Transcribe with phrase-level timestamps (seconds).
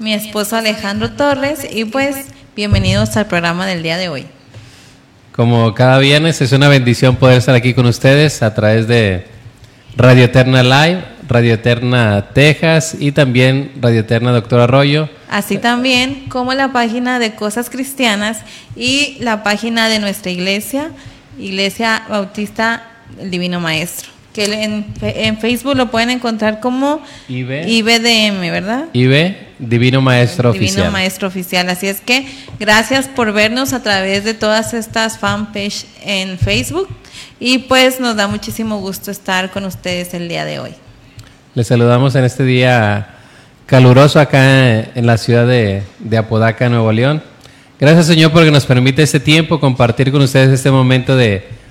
[0.00, 4.26] mi esposo Alejandro Torres y pues bienvenidos al programa del día de hoy.
[5.30, 9.28] Como cada viernes es una bendición poder estar aquí con ustedes a través de
[9.96, 15.08] Radio Eterna Live, Radio Eterna Texas y también Radio Eterna Doctor Arroyo.
[15.30, 18.40] Así también como la página de Cosas Cristianas
[18.74, 20.90] y la página de nuestra iglesia,
[21.38, 22.82] Iglesia Bautista
[23.20, 28.86] el Divino Maestro que en, en, Facebook lo pueden encontrar como IBDM, ¿verdad?
[28.92, 30.74] IB, Divino Maestro Oficial.
[30.74, 31.68] Divino Maestro Oficial.
[31.68, 32.26] Así es que
[32.58, 36.88] gracias por vernos a través de todas estas fanpage en Facebook
[37.40, 40.74] y pues nos da muchísimo gusto estar con ustedes el día de hoy.
[41.54, 43.14] Les saludamos en este día
[43.66, 47.22] caluroso acá en la ciudad de, de Apodaca, Nuevo León.
[47.78, 51.64] Gracias Señor porque nos permite este tiempo compartir con ustedes este momento de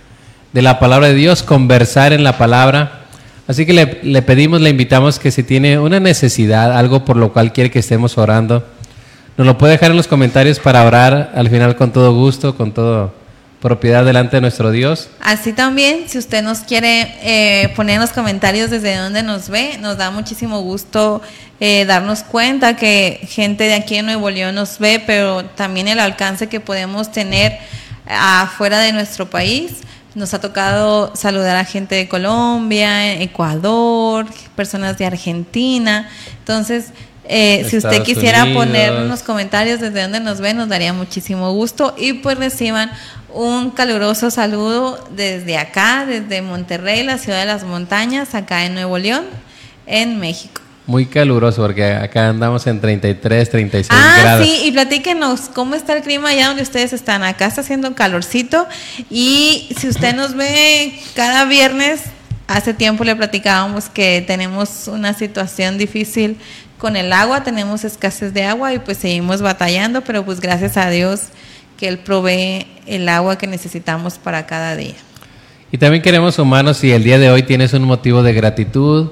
[0.54, 3.03] de la palabra de Dios, conversar en la palabra.
[3.48, 7.52] Así que le, pedimos, le invitamos que si tiene una necesidad, algo por lo cual
[7.52, 8.66] quiere que estemos orando,
[9.38, 12.72] nos lo puede dejar en los comentarios para orar al final con todo gusto, con
[12.72, 13.12] toda
[13.60, 15.10] propiedad delante de nuestro Dios.
[15.22, 19.78] Así también, si usted nos quiere eh, poner en los comentarios desde donde nos ve,
[19.80, 21.22] nos da muchísimo gusto
[21.60, 26.00] eh, darnos cuenta que gente de aquí en Nuevo León nos ve, pero también el
[26.00, 27.58] alcance que podemos tener
[28.06, 29.82] afuera de nuestro país.
[30.16, 36.10] Nos ha tocado saludar a gente de Colombia, Ecuador, personas de Argentina.
[36.40, 36.92] Entonces,
[37.26, 41.96] eh, si usted quisiera poner unos comentarios desde donde nos ve, nos daría muchísimo gusto.
[41.98, 42.92] Y pues reciban
[43.34, 48.98] un caluroso saludo desde acá, desde Monterrey, la ciudad de las montañas, acá en Nuevo
[48.98, 49.26] León,
[49.88, 50.63] en México.
[50.86, 54.42] Muy caluroso porque acá andamos en 33, 36 ah, grados.
[54.42, 57.24] Ah, sí, y platíquenos cómo está el clima allá donde ustedes están.
[57.24, 58.68] Acá está haciendo calorcito
[59.10, 62.02] y si usted nos ve cada viernes,
[62.48, 66.38] hace tiempo le platicábamos que tenemos una situación difícil
[66.78, 70.90] con el agua, tenemos escasez de agua y pues seguimos batallando, pero pues gracias a
[70.90, 71.22] Dios
[71.78, 74.96] que Él provee el agua que necesitamos para cada día.
[75.72, 79.12] Y también queremos humanos si el día de hoy tienes un motivo de gratitud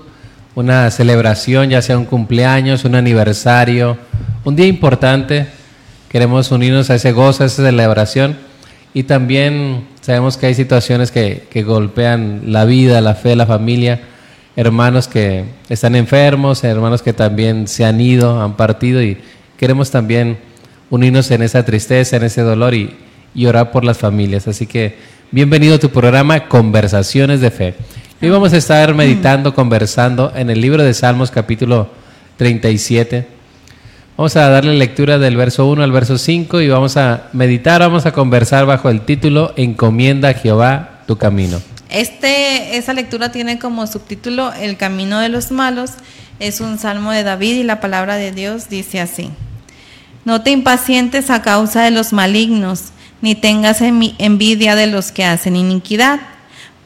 [0.55, 3.97] una celebración, ya sea un cumpleaños, un aniversario,
[4.43, 5.47] un día importante.
[6.09, 8.37] Queremos unirnos a ese gozo, a esa celebración.
[8.93, 14.01] Y también sabemos que hay situaciones que, que golpean la vida, la fe, la familia.
[14.57, 19.17] Hermanos que están enfermos, hermanos que también se han ido, han partido y
[19.57, 20.37] queremos también
[20.89, 22.97] unirnos en esa tristeza, en ese dolor y,
[23.33, 24.49] y orar por las familias.
[24.49, 24.97] Así que
[25.31, 27.75] bienvenido a tu programa Conversaciones de Fe.
[28.23, 31.89] Hoy vamos a estar meditando, conversando en el libro de Salmos capítulo
[32.37, 33.27] 37.
[34.15, 38.05] Vamos a darle lectura del verso 1 al verso 5 y vamos a meditar, vamos
[38.05, 41.59] a conversar bajo el título Encomienda a Jehová tu camino.
[41.89, 45.93] Este, esa lectura tiene como subtítulo El camino de los malos.
[46.39, 49.31] Es un salmo de David y la palabra de Dios dice así.
[50.25, 52.91] No te impacientes a causa de los malignos,
[53.23, 56.19] ni tengas envidia de los que hacen iniquidad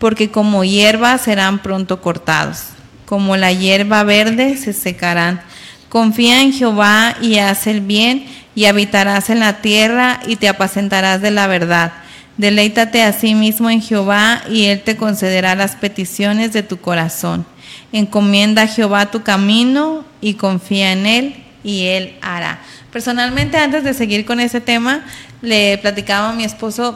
[0.05, 2.59] porque como hierba serán pronto cortados,
[3.07, 5.41] como la hierba verde se secarán.
[5.89, 11.23] Confía en Jehová y haz el bien, y habitarás en la tierra y te apacentarás
[11.23, 11.91] de la verdad.
[12.37, 17.43] Deleítate a sí mismo en Jehová y Él te concederá las peticiones de tu corazón.
[17.91, 22.59] Encomienda a Jehová tu camino y confía en Él y Él hará.
[22.91, 25.03] Personalmente, antes de seguir con ese tema,
[25.41, 26.95] le platicaba a mi esposo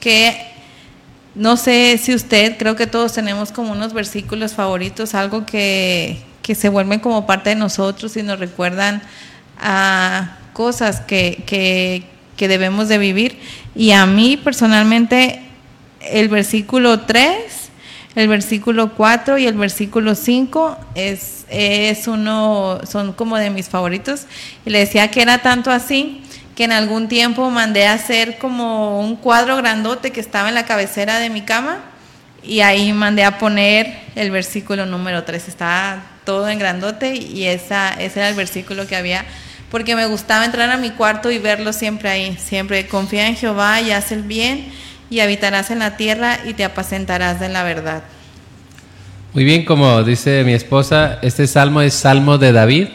[0.00, 0.51] que
[1.34, 6.68] no sé si usted, creo que todos tenemos como unos versículos favoritos, algo que, se
[6.68, 9.00] vuelven como parte de nosotros y nos recuerdan
[9.58, 12.02] a cosas que, que,
[12.36, 13.38] que debemos de vivir.
[13.74, 15.40] Y a mí personalmente
[16.00, 17.34] el versículo 3,
[18.14, 24.26] el versículo 4 y el versículo 5 es, es uno, son como de mis favoritos.
[24.66, 26.22] Y le decía que era tanto así
[26.54, 31.18] que en algún tiempo mandé hacer como un cuadro grandote que estaba en la cabecera
[31.18, 31.80] de mi cama
[32.42, 35.48] y ahí mandé a poner el versículo número 3.
[35.48, 39.24] Estaba todo en grandote y esa, ese era el versículo que había
[39.70, 43.80] porque me gustaba entrar a mi cuarto y verlo siempre ahí, siempre confía en Jehová
[43.80, 44.66] y haz el bien
[45.08, 48.02] y habitarás en la tierra y te apacentarás de la verdad.
[49.32, 52.88] Muy bien, como dice mi esposa, este salmo es salmo de David.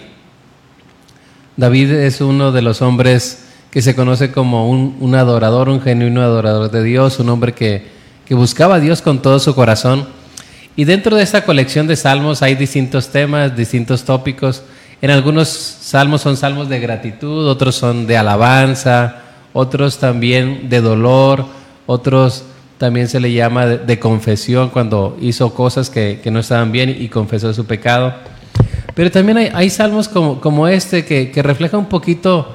[1.56, 6.72] David es uno de los hombres que se conoce como un, adorador, un genuino adorador
[6.72, 7.86] de Dios, un hombre que,
[8.26, 10.08] que buscaba a Dios con todo su corazón.
[10.76, 14.64] Y dentro de esta colección de salmos hay distintos temas, distintos tópicos.
[15.02, 19.22] En algunos salmos son salmos de gratitud, otros son de alabanza,
[19.54, 21.46] otros también de dolor,
[21.86, 22.44] otros
[22.78, 27.10] también se le llama de, confesión cuando hizo cosas que, que, no estaban bien y
[27.10, 28.14] confesó su pecado.
[28.94, 32.54] Pero también hay, hay salmos como, como este que, que refleja un poquito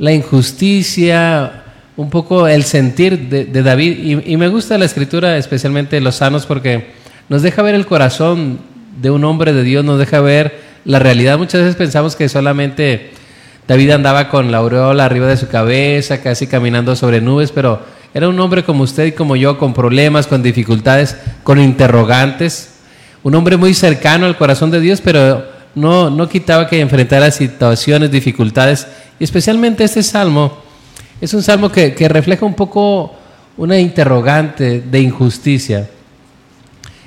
[0.00, 1.62] la injusticia,
[1.96, 3.98] un poco el sentir de, David.
[3.98, 6.92] Y, y me gusta la escritura, especialmente los sanos, porque
[7.28, 8.58] nos deja ver el corazón
[9.00, 11.36] de un hombre de Dios, nos deja ver la realidad.
[11.36, 13.10] Muchas veces pensamos que solamente
[13.68, 17.80] David andaba con la aureola arriba de su cabeza, casi caminando sobre nubes, pero
[18.14, 22.70] era un hombre como usted y como yo, con problemas, con dificultades, con interrogantes.
[23.22, 25.44] Un hombre muy cercano al corazón de Dios, pero
[25.74, 28.86] no, no quitaba que enfrentara situaciones, dificultades.
[29.18, 30.70] Y especialmente este salmo
[31.20, 33.14] es un salmo que, refleja un poco
[33.56, 35.90] una interrogante de injusticia.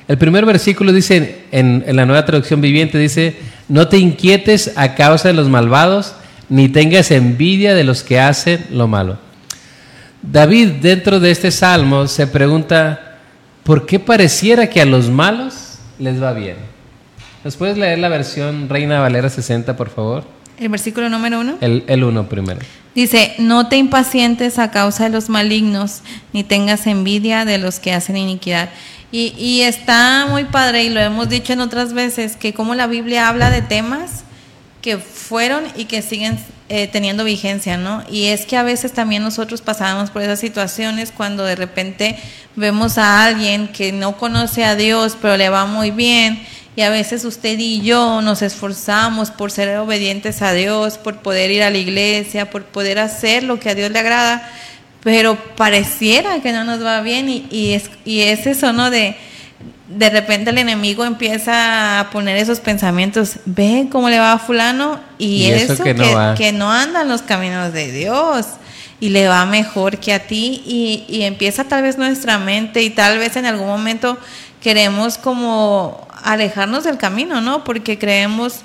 [0.08, 3.36] El primer versículo dice, en, la nueva traducción viviente, dice,
[3.70, 6.14] no te inquietes a causa de los malvados,
[6.50, 9.18] ni tengas envidia de los que hacen lo malo.
[10.22, 13.18] David dentro de este salmo se pregunta,
[13.64, 16.73] ¿por qué pareciera que a los malos les va bien?
[17.44, 20.24] ¿Nos puedes leer la versión Reina Valera 60, por favor?
[20.58, 21.58] El versículo número uno.
[21.60, 22.62] El, el uno primero.
[22.96, 27.92] Dice, no te impacientes a causa de los malignos, ni tengas envidia de los que
[27.92, 28.70] hacen iniquidad.
[29.12, 32.88] Y, y, está muy padre, y lo hemos dicho en otras veces, que como la
[32.88, 34.24] Biblia habla de temas
[34.82, 38.04] que fueron y que siguen eh, teniendo vigencia, ¿no?
[38.10, 42.18] Y es que a veces también nosotros pasamos por esas situaciones cuando de repente
[42.56, 46.42] vemos a alguien que no conoce a Dios, pero le va muy bien,
[46.76, 51.52] y a veces usted y yo nos esforzamos por ser obedientes a Dios, por poder
[51.52, 54.50] ir a la iglesia, por poder hacer lo que a Dios le agrada,
[55.04, 58.90] pero pareciera que no nos va bien y, y es, y es eso, ¿no?
[58.90, 59.16] De,
[59.88, 65.00] de repente el enemigo empieza a poner esos pensamientos, ve cómo le va a fulano
[65.20, 68.48] y, y eso, eso, que, no que, que, no anda en los caminos de Dios
[69.00, 72.90] y le va mejor que a ti y, y, empieza tal vez nuestra mente y
[72.90, 74.18] tal vez en algún momento
[74.64, 77.66] queremos como alejarnos del camino, ¿no?
[77.66, 78.62] Porque creemos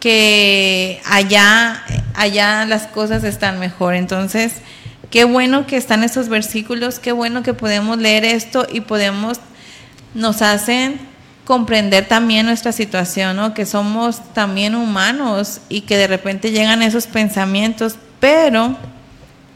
[0.00, 1.84] que allá,
[2.14, 3.94] allá las cosas están mejor.
[3.94, 4.54] Entonces,
[5.10, 9.40] qué bueno que están estos versículos, qué bueno que podemos leer esto y podemos
[10.14, 10.98] nos hacen
[11.44, 13.52] comprender también nuestra situación, ¿no?
[13.52, 18.76] que somos también humanos y que de repente llegan esos pensamientos, pero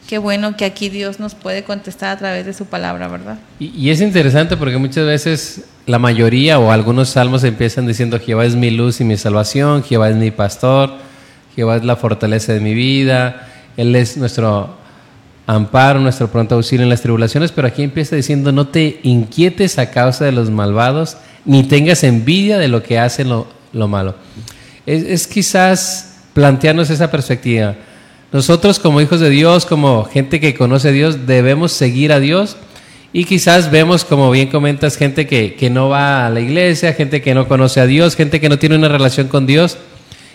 [0.08, 3.38] qué bueno que aquí Dios nos puede contestar a través de su palabra, ¿verdad?
[3.58, 8.54] Y, es interesante porque muchas veces la mayoría o algunos salmos empiezan diciendo Jehová es
[8.54, 10.94] mi luz y mi salvación, Jehová es mi pastor,
[11.54, 14.76] Jehová es la fortaleza de mi vida, Él es nuestro
[15.46, 19.90] amparo, nuestro pronto auxilio en las tribulaciones, pero aquí empieza diciendo, no te inquietes a
[19.90, 24.16] causa de los malvados, ni tengas envidia de lo que hacen lo, lo malo.
[24.84, 27.74] Es, quizás plantearnos esa perspectiva.
[28.32, 32.56] Nosotros como hijos de Dios, como gente que conoce a Dios, debemos seguir a Dios
[33.12, 37.22] y quizás vemos, como bien comentas, gente que, que no va a la iglesia, gente
[37.22, 39.78] que no conoce a Dios, gente que no tiene una relación con Dios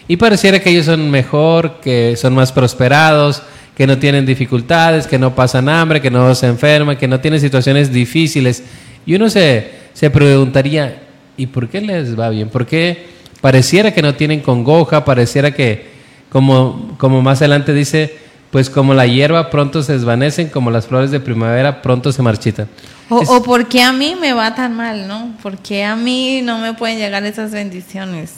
[0.08, 3.44] y pareciera que ellos son mejor, que son más prosperados,
[3.76, 7.40] que no tienen dificultades, que no pasan hambre, que no se enferman, que no tienen
[7.40, 8.64] situaciones difíciles.
[9.06, 11.04] Y uno se, se preguntaría,
[11.38, 12.50] ¿y por qué les va bien?
[12.50, 13.06] ¿Por qué
[13.40, 15.06] pareciera que no tienen congoja?
[15.06, 15.91] Pareciera que,
[16.32, 18.18] como, como más adelante dice,
[18.52, 22.70] pues como la hierba pronto se desvanecen, como las flores de primavera pronto se marchitan.
[23.10, 25.34] O, es, o por qué a mí me va tan mal, ¿no?
[25.44, 28.32] ¿Por qué a mí no me pueden llegar esas bendiciones?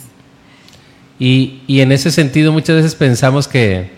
[1.19, 3.91] Y, y en ese sentido muchas veces pensamos que,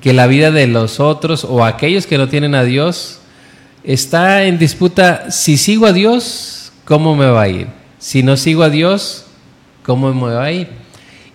[0.00, 3.18] que la vida de los otros o aquellos que no tienen a Dios
[3.82, 7.66] está en disputa, si sigo a Dios, ¿cómo me va a ir?
[7.98, 9.26] Si no sigo a Dios,
[9.82, 10.83] ¿cómo me va a ir?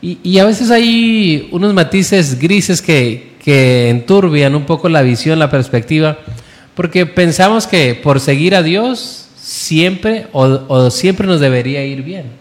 [0.02, 5.50] Y, a veces hay unos matices grises que, que enturbian un poco la visión, la
[5.50, 6.18] perspectiva,
[6.74, 12.40] porque pensamos que por seguir a Dios siempre o, o siempre nos debería ir bien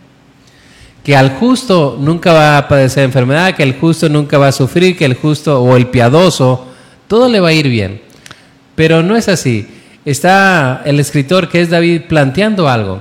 [1.08, 4.94] que al justo nunca va a padecer enfermedad, que el justo nunca va a sufrir,
[4.94, 6.66] que el justo o el piadoso,
[7.06, 8.02] todo le va a ir bien.
[8.74, 9.66] Pero no es así.
[10.04, 13.00] Está el escritor que es David planteando algo.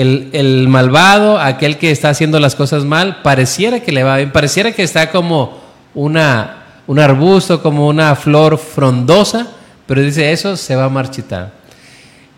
[0.00, 4.70] El, malvado, aquel que está haciendo las cosas mal, pareciera que le va bien, pareciera
[4.70, 5.58] que está como
[5.92, 9.48] una, un arbusto, como una flor frondosa,
[9.86, 11.50] pero dice eso se va a marchitar.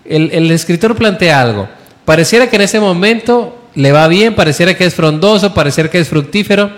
[0.07, 1.69] El, escritor plantea algo.
[2.07, 6.09] Pareciera que en ese momento le va bien, pareciera que es frondoso, pareciera que es
[6.09, 6.71] fructífero,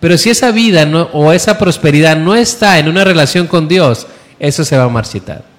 [0.00, 4.06] pero si esa vida o esa prosperidad no está en una relación con Dios,
[4.38, 5.51] eso se va a marchitar.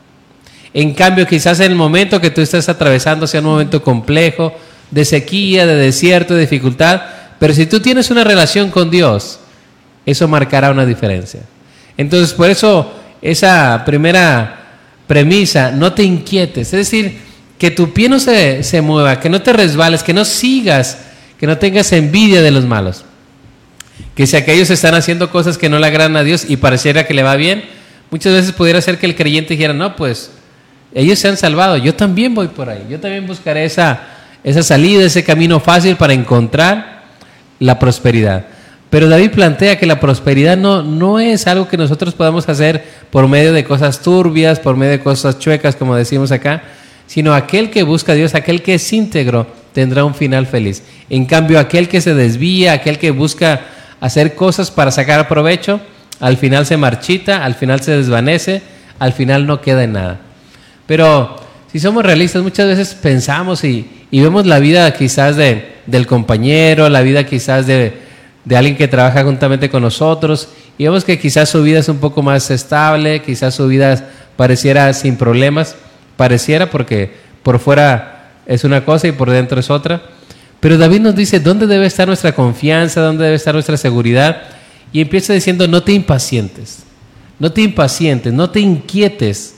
[0.74, 4.53] En cambio, quizás en el momento que tú estás atravesando sea un momento complejo,
[4.89, 7.01] de sequía, de desierto, de dificultad,
[7.39, 9.39] pero si tú tienes una relación con Dios,
[10.06, 11.42] eso marcará una diferencia.
[11.98, 14.60] Entonces, por eso esa primera
[15.08, 17.20] premisa, no te inquietes, es decir,
[17.58, 21.00] que tu pie no se, se mueva, que no te resbales, que no sigas,
[21.39, 23.06] que no tengas envidia de los malos.
[24.15, 27.13] Que si aquellos están haciendo cosas que no le agradan a Dios y pareciera que
[27.13, 27.63] le va bien,
[28.12, 30.32] muchas veces pudiera ser que el creyente dijera, no, pues
[30.94, 34.02] ellos se han salvado, yo también voy por ahí, yo también buscaré esa,
[34.44, 37.04] esa salida, ese camino fácil para encontrar
[37.60, 38.46] la prosperidad.
[38.90, 43.28] Pero David plantea que la prosperidad no, no es algo que nosotros podamos hacer por
[43.28, 46.62] medio de cosas turbias, por medio de cosas chuecas, como decimos acá,
[47.08, 50.84] sino aquel que busca a Dios, aquel que es íntegro, tendrá un final feliz.
[51.10, 53.62] En cambio, aquel que se desvía, aquel que busca
[54.00, 55.82] hacer cosas para sacar provecho,
[56.20, 58.62] al final se marchita, al final se desvanece,
[59.00, 60.20] al final no queda en nada.
[60.94, 61.38] Pero
[61.72, 67.02] si somos realistas, muchas veces pensamos y, vemos la vida quizás de, del compañero, la
[67.02, 67.94] vida quizás de,
[68.46, 71.98] de alguien que trabaja juntamente con nosotros, y vemos que quizás su vida es un
[71.98, 75.76] poco más estable, quizás su vida pareciera sin problemas,
[76.16, 80.00] pareciera porque por fuera es una cosa y por dentro es otra.
[80.60, 84.44] Pero David nos dice dónde debe estar nuestra confianza, dónde debe estar nuestra seguridad,
[84.92, 86.84] y empieza diciendo, no te impacientes,
[87.40, 89.56] no te impacientes, no te inquietes.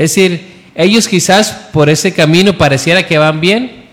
[0.00, 3.86] Es decir, ellos quizás por ese camino pareciera que van bien,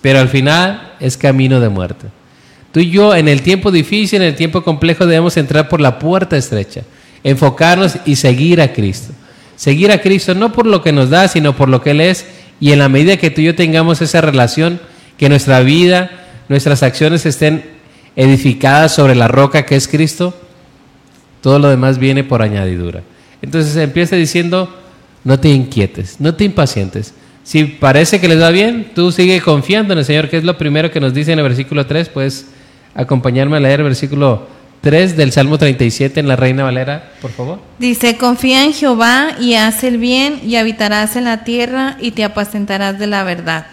[0.00, 2.06] pero al final es camino de muerte.
[2.72, 5.98] Tú y yo en el tiempo difícil, en el tiempo complejo, debemos entrar por la
[5.98, 6.82] puerta estrecha,
[7.22, 9.12] enfocarnos y seguir a Cristo.
[9.56, 12.26] Seguir a Cristo no por lo que nos da, sino por lo que Él es.
[12.58, 14.80] Y en la medida que tú y yo tengamos esa relación,
[15.18, 16.10] que nuestra vida,
[16.48, 17.64] nuestras acciones estén
[18.16, 20.34] edificadas sobre la roca que es Cristo,
[21.42, 23.02] todo lo demás viene por añadidura.
[23.42, 24.81] Entonces empieza diciendo,
[25.24, 27.14] no te inquietes, no te impacientes.
[27.44, 30.56] Si parece que les va bien, tú sigue confiando en el Señor, que es lo
[30.56, 32.08] primero que nos dice en el versículo 3.
[32.08, 32.46] Puedes
[32.94, 34.46] acompañarme a leer el versículo
[34.82, 37.60] 3 del Salmo 37 en la Reina Valera, por favor.
[37.78, 42.24] Dice, confía en Jehová y haz el bien y habitarás en la tierra y te
[42.24, 43.66] apacentarás de la verdad.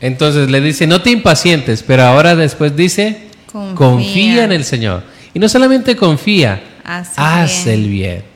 [0.00, 3.28] Entonces le dice, no te impacientes, pero ahora después dice,
[3.74, 5.04] confía, en el Señor.
[5.32, 8.35] Y no solamente confía, haz, el bien.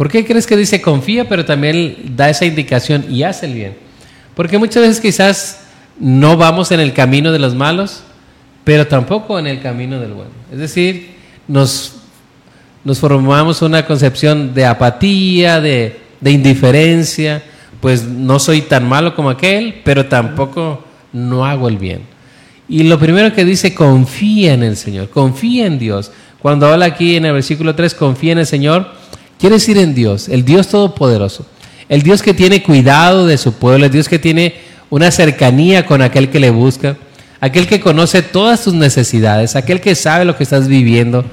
[0.00, 3.76] ¿Por qué crees que dice confía, pero también da esa indicación y hace el bien?
[4.34, 5.60] Porque muchas veces quizás
[5.98, 8.02] no vamos en el camino de los malos,
[8.64, 10.30] pero tampoco en el camino del bueno.
[10.50, 11.10] Es decir,
[11.46, 11.96] nos,
[12.82, 17.42] nos formamos una concepción de apatía, de, de indiferencia,
[17.82, 22.00] pues no soy tan malo como aquel, pero tampoco no hago el bien.
[22.70, 26.10] Y lo primero que dice, confía en el Señor, confía en Dios.
[26.38, 28.98] Cuando habla aquí en el versículo 3, confía en el Señor,
[29.40, 31.46] Quiere decir en Dios, el Dios Todopoderoso,
[31.88, 34.54] el Dios que tiene cuidado de su pueblo, el Dios que tiene
[34.90, 36.98] una cercanía con aquel que le busca,
[37.40, 41.24] aquel que conoce todas tus necesidades, aquel que sabe lo que estás viviendo,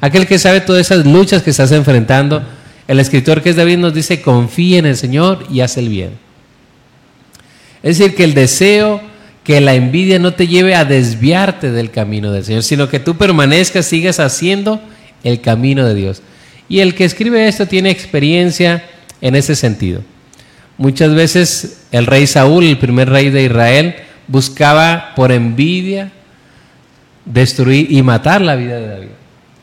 [0.00, 2.40] aquel que sabe todas esas luchas que estás enfrentando.
[2.86, 6.10] El escritor que es David nos dice, confía en el Señor y haz el bien.
[7.82, 9.00] Es decir, que el deseo,
[9.42, 13.16] que la envidia no te lleve a desviarte del camino del Señor, sino que tú
[13.16, 14.80] permanezcas, sigas haciendo
[15.24, 16.22] el camino de Dios.
[16.68, 18.84] Y el que escribe esto tiene experiencia
[19.20, 20.02] en ese sentido.
[20.78, 23.96] Muchas veces el rey Saúl, el primer rey de Israel,
[24.28, 26.10] buscaba por envidia
[27.24, 29.08] destruir y matar la vida de David.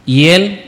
[0.05, 0.61] Y él,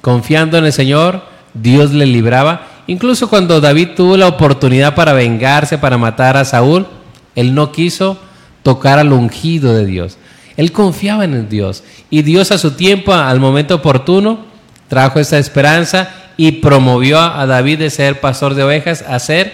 [0.00, 1.22] confiando en el Señor,
[1.54, 2.66] Dios le libraba.
[2.86, 6.86] Incluso cuando David tuvo la oportunidad para vengarse, para matar a Saúl,
[7.34, 8.18] él no quiso
[8.62, 10.18] tocar al ungido de Dios.
[10.56, 11.82] Él confiaba en el Dios.
[12.10, 14.46] Y Dios a su tiempo, al momento oportuno,
[14.88, 19.52] trajo esa esperanza y promovió a David de ser pastor de ovejas a ser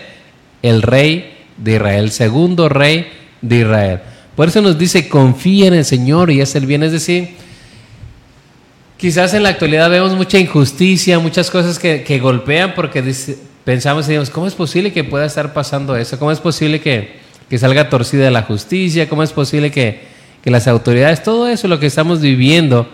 [0.63, 3.09] el rey de Israel, el segundo rey
[3.41, 4.01] de Israel.
[4.37, 6.83] Por eso nos dice, confía en el Señor y haz el bien.
[6.83, 7.31] Es decir,
[8.97, 13.03] quizás en la actualidad vemos mucha injusticia, muchas cosas que, golpean porque
[13.65, 16.19] pensamos y decimos, ¿cómo es posible que pueda estar pasando eso?
[16.19, 19.09] ¿Cómo es posible que, que salga torcida la justicia?
[19.09, 20.01] ¿Cómo es posible que,
[20.43, 22.89] que las autoridades, todo eso, lo que estamos viviendo,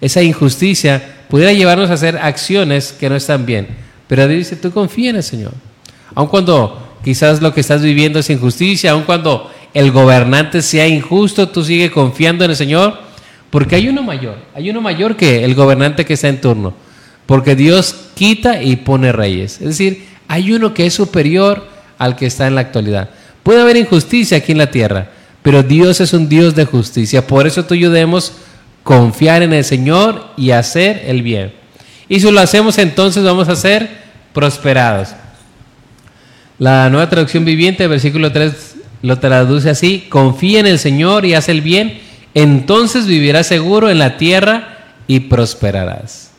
[0.00, 3.68] esa injusticia, pudiera llevarnos a hacer acciones que no están bien.
[4.06, 5.52] Pero Dios dice, tú confía en el Señor.
[6.14, 11.48] Aun cuando quizás lo que estás viviendo es injusticia, aun cuando el gobernante sea injusto,
[11.48, 12.98] tú sigues confiando en el Señor,
[13.50, 16.74] porque hay uno mayor, hay uno mayor que el gobernante que está en turno,
[17.26, 19.60] porque Dios quita y pone reyes.
[19.60, 21.66] Es decir, hay uno que es superior
[21.98, 23.10] al que está en la actualidad.
[23.42, 25.10] Puede haber injusticia aquí en la tierra,
[25.42, 27.26] pero Dios es un Dios de justicia.
[27.26, 28.32] Por eso tú y yo debemos
[28.88, 31.52] confiar en el Señor y hacer el bien.
[32.08, 33.86] Y si lo hacemos entonces vamos a ser
[34.32, 35.10] prosperados.
[36.58, 41.50] La nueva traducción viviente, versículo 3, lo traduce así, confía en el Señor y haz
[41.50, 42.00] el bien,
[42.32, 46.30] entonces vivirás seguro en la tierra y prosperarás.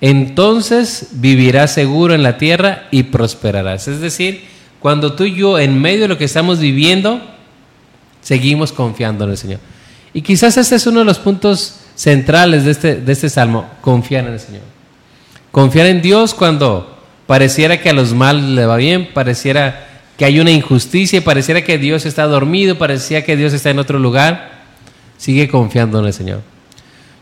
[0.00, 3.86] Entonces vivirás seguro en la tierra y prosperarás.
[3.86, 4.42] Es decir,
[4.80, 7.22] cuando tú y yo en medio de lo que estamos viviendo,
[8.22, 9.60] seguimos confiando en el Señor.
[10.16, 14.24] Y quizás este es uno de los puntos centrales de este, de este salmo, confiar
[14.26, 14.62] en el Señor.
[15.52, 20.40] Confiar en Dios cuando pareciera que a los malos le va bien, pareciera que hay
[20.40, 24.62] una injusticia, pareciera que Dios está dormido, parecía que Dios está en otro lugar.
[25.18, 26.40] Sigue confiando en el Señor.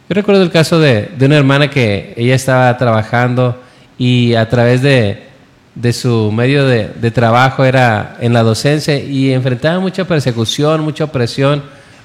[0.08, 3.60] Yo recuerdo el caso de, de una hermana que ella estaba trabajando
[3.98, 5.24] y a través de,
[5.74, 11.02] de su medio de, de, trabajo era en la docencia y enfrentaba mucha persecución, mucha
[11.02, 11.60] opresión,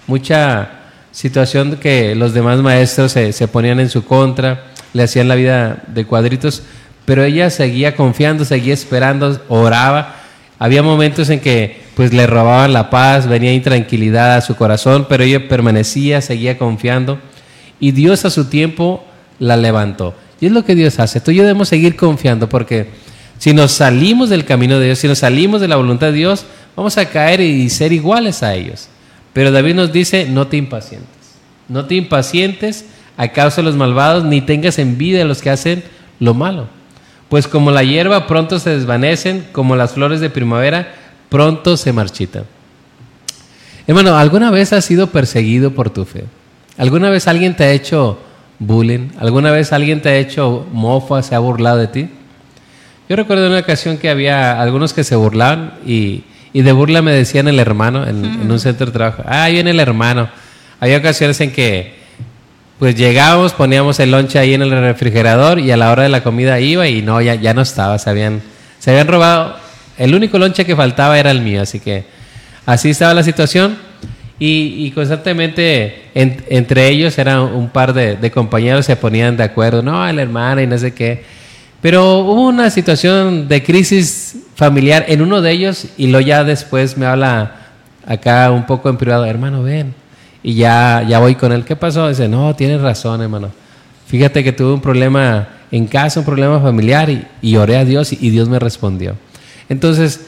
[0.07, 0.78] mucha
[1.11, 5.83] situación que los demás maestros se, se ponían en su contra, le hacían la vida
[5.87, 6.63] de cuadritos,
[7.05, 10.15] pero ella seguía confiando, seguía esperando, oraba.
[10.59, 15.23] Había momentos en que pues le robaban la paz, venía intranquilidad a su corazón, pero
[15.23, 17.19] ella permanecía, seguía confiando
[17.79, 19.03] y Dios a su tiempo
[19.39, 20.13] la levantó.
[20.41, 21.19] Y es lo que Dios hace.
[21.19, 22.87] Tú y yo debemos seguir confiando porque
[23.37, 26.45] si nos salimos del camino de Dios, si nos salimos de la voluntad de Dios,
[26.75, 28.89] vamos a caer y ser iguales a ellos.
[29.39, 31.07] Pero David nos dice, no te impacientes.
[31.69, 32.83] No te impacientes
[33.15, 35.81] a causa de los malvados, ni tengas envidia de los que hacen
[36.19, 36.67] lo malo.
[37.29, 40.93] Pues como la hierba pronto se desvanecen, como las flores de primavera
[41.29, 42.43] pronto se marchitan.
[43.87, 46.25] Hermano, ¿alguna vez has sido perseguido por tu fe?
[46.77, 48.19] ¿Alguna vez alguien te ha hecho
[48.59, 49.07] bullying?
[49.19, 52.09] ¿Alguna vez alguien te ha hecho mofa, se ha burlado de ti?
[53.07, 57.11] Yo recuerdo una ocasión que había algunos que se burlaban y, y de burla me
[57.11, 59.23] decían el hermano en, en, un centro de trabajo.
[59.25, 60.29] Ah, ahí viene el hermano.
[60.79, 61.99] Había ocasiones en que
[62.79, 66.23] pues llegábamos, poníamos el lonche ahí en el refrigerador y a la hora de la
[66.23, 68.41] comida iba y no, ya, ya no estaba, se habían,
[68.79, 69.57] se habían robado.
[69.97, 72.05] El único lonche que faltaba era el mío, así que
[72.65, 73.77] así estaba la situación
[74.39, 79.43] y, y constantemente en, entre ellos eran un par de, de compañeros se ponían de
[79.43, 81.25] acuerdo, no, el hermano y no sé qué.
[81.81, 86.97] Pero hubo una situación de crisis familiar en uno de ellos y lo ya después
[86.97, 87.55] me habla
[88.05, 89.93] acá un poco en privado, hermano, ven.
[90.43, 91.63] Y ya, ya voy con él.
[91.63, 92.09] ¿Qué pasó?
[92.09, 93.51] Dice, no, tienes razón, hermano.
[94.07, 97.09] Fíjate que tuve un problema en casa, un problema familiar
[97.41, 99.15] y, oré a Dios y, y Dios me respondió.
[99.69, 100.21] Entonces,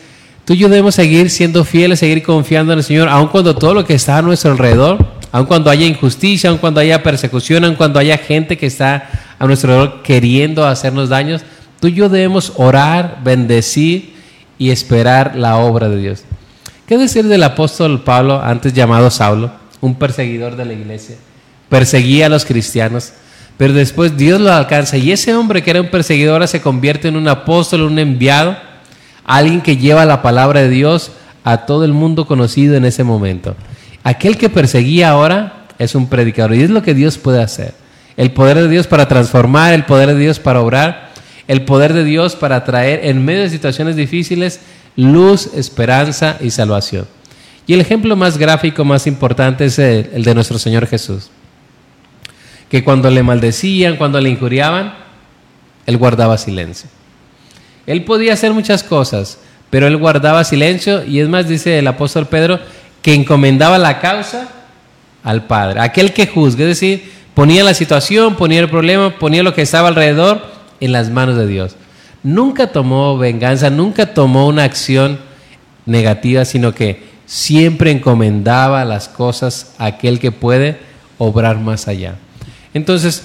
[0.45, 3.73] tú y yo debemos seguir siendo fieles, seguir confiando en el Señor, aun cuando todo
[3.73, 7.75] lo que está a nuestro alrededor, aun cuando haya injusticia, aun cuando haya persecución, aun
[7.75, 9.09] cuando haya gente que está
[9.41, 11.41] a nuestro alrededor queriendo hacernos daños,
[11.79, 14.13] tú y yo debemos orar, bendecir
[14.59, 16.23] y esperar la obra de Dios.
[16.85, 19.51] ¿Qué decir del apóstol Pablo, antes llamado Saulo,
[19.81, 21.15] un perseguidor de la iglesia?
[21.69, 23.13] Perseguía a los cristianos,
[23.57, 27.07] pero después Dios lo alcanza y ese hombre que era un perseguidor ahora se convierte
[27.07, 28.55] en un apóstol, un enviado,
[29.25, 33.55] alguien que lleva la palabra de Dios a todo el mundo conocido en ese momento.
[34.03, 37.80] Aquel que perseguía ahora es un predicador y es lo que Dios puede hacer.
[38.17, 41.11] El poder de Dios para transformar, el poder de Dios para obrar,
[41.47, 44.61] el poder de Dios para traer en medio de situaciones difíciles
[44.95, 47.07] luz, esperanza y salvación.
[47.67, 51.29] Y el ejemplo más gráfico, más importante es el, de nuestro Señor Jesús.
[52.69, 54.93] Que cuando le maldecían, cuando le injuriaban,
[55.85, 56.89] Él guardaba silencio.
[57.85, 62.27] Él podía hacer muchas cosas, pero Él guardaba silencio y es más, dice el apóstol
[62.27, 62.59] Pedro,
[63.01, 64.49] que encomendaba la causa
[65.23, 69.53] al Padre, aquel que juzgue, es decir, ponía la situación, ponía el problema, ponía lo
[69.53, 70.41] que estaba alrededor
[70.79, 71.75] en las manos de Dios.
[72.23, 75.19] Nunca tomó venganza, nunca tomó una acción
[75.85, 80.77] negativa, sino que siempre encomendaba las cosas a aquel que puede
[81.17, 82.15] obrar más allá.
[82.73, 83.23] Entonces,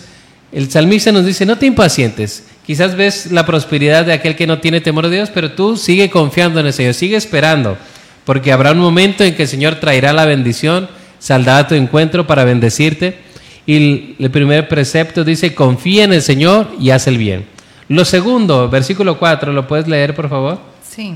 [0.53, 4.61] el salmista nos dice, no te impacientes, quizás ves la prosperidad de aquel que no
[4.61, 7.77] tiene temor de Dios, pero tú sigue confiando en el Señor, sigue esperando,
[8.25, 10.88] porque habrá un momento en que el Señor traerá la bendición,
[11.19, 13.19] saldrá a tu encuentro para bendecirte.
[13.66, 17.44] Y el primer precepto dice, confía en el Señor y haz el bien.
[17.88, 20.61] Lo segundo, versículo 4, ¿lo puedes leer, por favor?
[20.88, 21.14] Sí.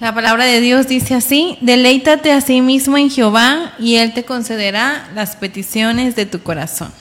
[0.00, 4.24] La palabra de Dios dice así, deleítate a sí mismo en Jehová y Él te
[4.24, 6.92] concederá las peticiones de tu corazón.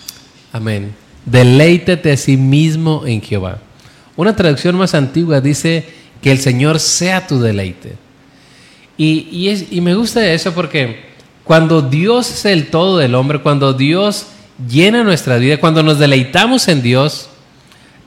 [0.53, 0.93] Amén.
[1.25, 3.59] Deleítate a sí mismo en Jehová.
[4.15, 5.85] Una traducción más antigua dice
[6.21, 7.95] que el Señor sea tu deleite.
[8.97, 11.04] Y, y, es, y me gusta eso porque
[11.45, 14.25] cuando Dios es el todo del hombre, cuando Dios
[14.67, 17.29] llena nuestra vida, cuando nos deleitamos en Dios,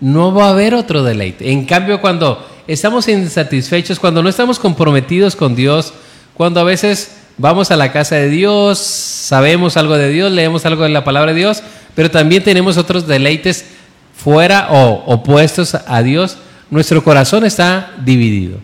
[0.01, 1.53] no va a haber otro deleite.
[1.53, 5.95] En cambio, cuando estamos insatisfechos, cuando no estamos comprometidos con Dios,
[6.35, 10.83] cuando a veces vamos a la casa de Dios, sabemos algo de Dios, leemos algo
[10.83, 11.63] de la palabra de Dios,
[11.95, 13.65] pero también tenemos otros deleites
[14.17, 16.39] fuera o opuestos a Dios,
[16.71, 18.59] nuestro corazón está dividido.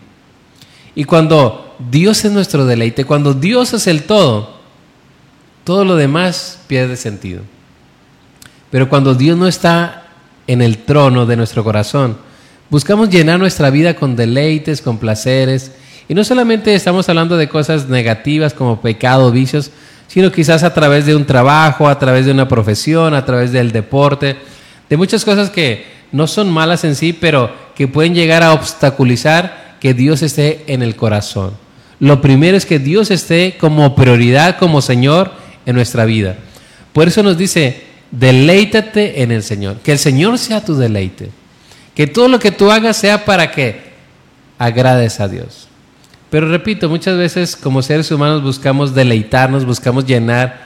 [0.95, 4.54] Y cuando Dios es nuestro deleite, cuando Dios es el todo,
[5.65, 7.41] todo lo demás pierde sentido.
[8.69, 10.03] Pero cuando Dios no está
[10.47, 12.17] en el trono de nuestro corazón,
[12.69, 15.71] buscamos llenar nuestra vida con deleites, con placeres.
[16.07, 19.71] Y no solamente estamos hablando de cosas negativas como pecado, vicios,
[20.07, 23.71] sino quizás a través de un trabajo, a través de una profesión, a través del
[23.71, 24.37] deporte,
[24.87, 29.77] de muchas cosas que no son malas en sí, pero que pueden llegar a obstaculizar
[29.79, 31.53] que Dios esté en el corazón.
[31.99, 35.31] Lo primero es que Dios esté como prioridad, como Señor
[35.65, 36.35] en nuestra vida.
[36.93, 41.29] Por eso nos dice, deleítate en el Señor, que el Señor sea tu deleite,
[41.93, 43.81] que todo lo que tú hagas sea para que
[44.57, 45.67] agrades a Dios.
[46.29, 50.65] Pero repito, muchas veces como seres humanos buscamos deleitarnos, buscamos llenar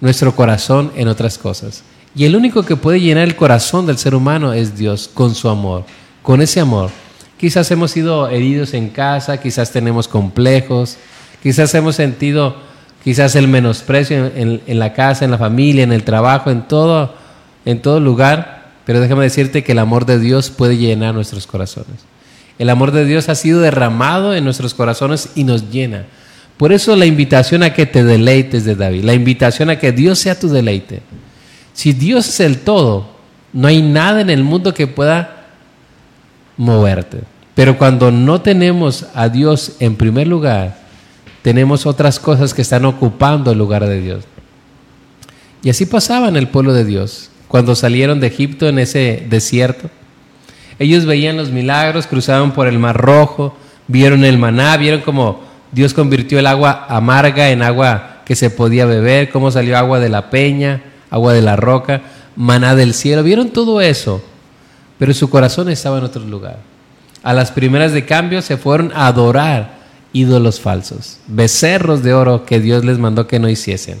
[0.00, 1.82] nuestro corazón en otras cosas.
[2.14, 5.48] Y el único que puede llenar el corazón del ser humano es Dios, con su
[5.48, 5.84] amor,
[6.22, 6.90] con ese amor.
[7.38, 10.98] Quizás hemos sido heridos en casa, quizás tenemos complejos,
[11.42, 12.56] quizás hemos sentido
[13.02, 17.14] quizás el menosprecio en, la casa, en la familia, en el trabajo, en todo,
[17.64, 18.62] en todo lugar.
[18.84, 22.04] Pero déjame decirte que el amor de Dios puede llenar nuestros corazones.
[22.58, 26.04] El amor de Dios ha sido derramado en nuestros corazones y nos llena.
[26.56, 30.18] Por eso la invitación a que te deleites de David, la invitación a que Dios
[30.18, 31.02] sea tu deleite.
[31.72, 33.08] Si Dios es el todo,
[33.52, 35.46] no hay nada en el mundo que pueda
[36.56, 37.20] moverte.
[37.54, 40.81] Pero cuando no tenemos a Dios en primer lugar,
[41.42, 44.24] tenemos otras cosas que están ocupando el lugar de Dios.
[45.62, 49.90] Y así pasaba en el pueblo de Dios, cuando salieron de Egipto en ese desierto.
[50.78, 55.94] Ellos veían los milagros, cruzaban por el Mar Rojo, vieron el maná, vieron cómo Dios
[55.94, 60.30] convirtió el agua amarga en agua que se podía beber, cómo salió agua de la
[60.30, 62.02] peña, agua de la roca,
[62.36, 63.22] maná del cielo.
[63.22, 64.22] Vieron todo eso,
[64.98, 66.58] pero su corazón estaba en otro lugar.
[67.22, 69.81] A las primeras de cambio se fueron a adorar
[70.12, 73.98] ídolos falsos, becerros de oro que Dios les mandó que no hiciesen.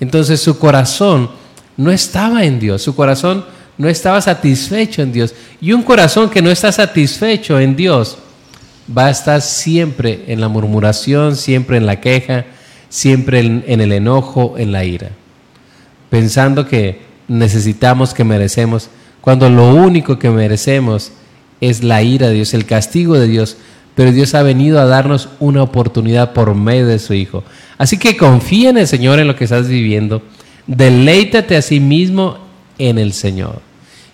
[0.00, 1.30] Entonces su corazón
[1.76, 3.44] no estaba en Dios, su corazón
[3.78, 5.34] no estaba satisfecho en Dios.
[5.60, 8.18] Y un corazón que no está satisfecho en Dios
[8.96, 12.46] va a estar siempre en la murmuración, siempre en la queja,
[12.88, 15.10] siempre en, el enojo, en la ira
[16.10, 18.88] pensando que necesitamos, que merecemos,
[19.20, 21.12] cuando lo único que merecemos
[21.60, 23.56] es la ira de Dios, el castigo de Dios,
[23.96, 27.42] pero Dios ha venido a darnos una oportunidad por medio de su Hijo.
[27.78, 30.22] Así que confía en el Señor en lo que estás viviendo,
[30.66, 32.38] deleítate a sí mismo
[32.78, 33.62] en el Señor.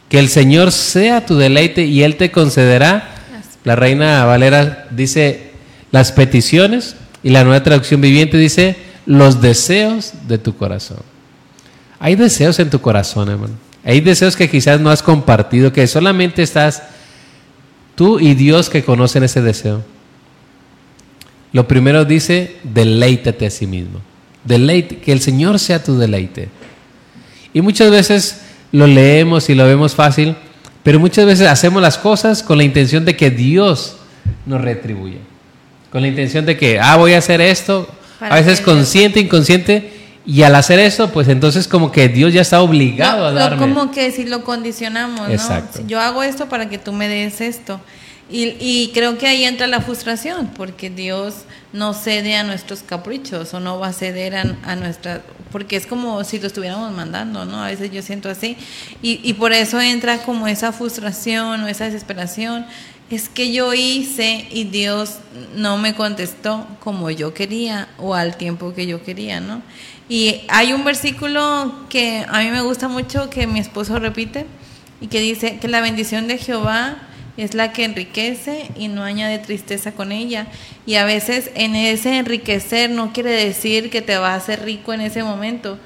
[0.09, 3.09] Que el Señor sea tu deleite y Él te concederá.
[3.65, 5.51] La reina Valera dice
[5.91, 10.99] las peticiones y la nueva traducción viviente dice los deseos de tu corazón.
[11.99, 13.55] Hay deseos en tu corazón, hermano.
[13.85, 16.85] Hay deseos que quizás no has compartido, que solamente estás
[18.03, 19.81] tú y Dios que conocen ese deseo.
[21.53, 24.01] Lo primero dice, deleítate a sí mismo.
[24.43, 26.49] Deleite, que el Señor sea tu deleite.
[27.55, 28.41] Y muchas veces
[28.73, 30.35] lo leemos y lo vemos fácil,
[30.83, 33.99] pero muchas veces hacemos las cosas con la intención de que Dios
[34.47, 35.19] nos retribuya.
[35.93, 37.89] Con la intención de que, ah, voy a hacer esto,
[38.19, 39.93] a veces consciente, inconsciente,
[40.25, 43.61] y al hacer eso, pues entonces como que Dios ya está obligado a darme.
[43.61, 45.87] como que si lo condicionamos, ¿no?
[45.87, 47.81] yo hago esto para que tú me des esto.
[48.31, 51.35] Y, y, creo que ahí entra la frustración, porque Dios
[51.75, 55.21] no cede a nuestros caprichos o no va a ceder a, a nuestra...
[55.51, 57.63] Porque es como si lo estuviéramos mandando, ¿no?
[57.63, 58.57] A veces yo siento así.
[59.03, 62.65] Y, y por eso entra como esa frustración o esa desesperación.
[63.11, 65.17] Es que yo hice y Dios
[65.55, 69.61] no me contestó como yo quería o al tiempo que yo quería, ¿no?
[70.13, 74.45] Y hay un versículo que a mí me gusta mucho que mi esposo repite
[75.01, 76.99] y que dice que la bendición de Jehová
[77.39, 80.49] es la que enriquece y no añade tristeza con ella.
[80.85, 84.93] Y a veces en ese enriquecer no quiere decir que te va a hacer rico
[84.93, 85.79] en ese momento,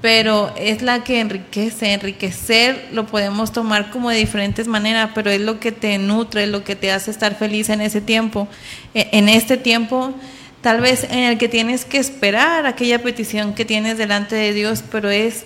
[0.00, 1.92] pero es la que enriquece.
[1.92, 6.62] Enriquecer lo podemos tomar como de diferentes maneras, pero es lo que te nutre, lo
[6.62, 8.46] que te hace estar feliz en ese tiempo.
[8.94, 10.14] E, en este tiempo
[10.62, 14.82] tal vez en el que tienes que esperar aquella petición que tienes delante de Dios,
[14.90, 15.44] pero es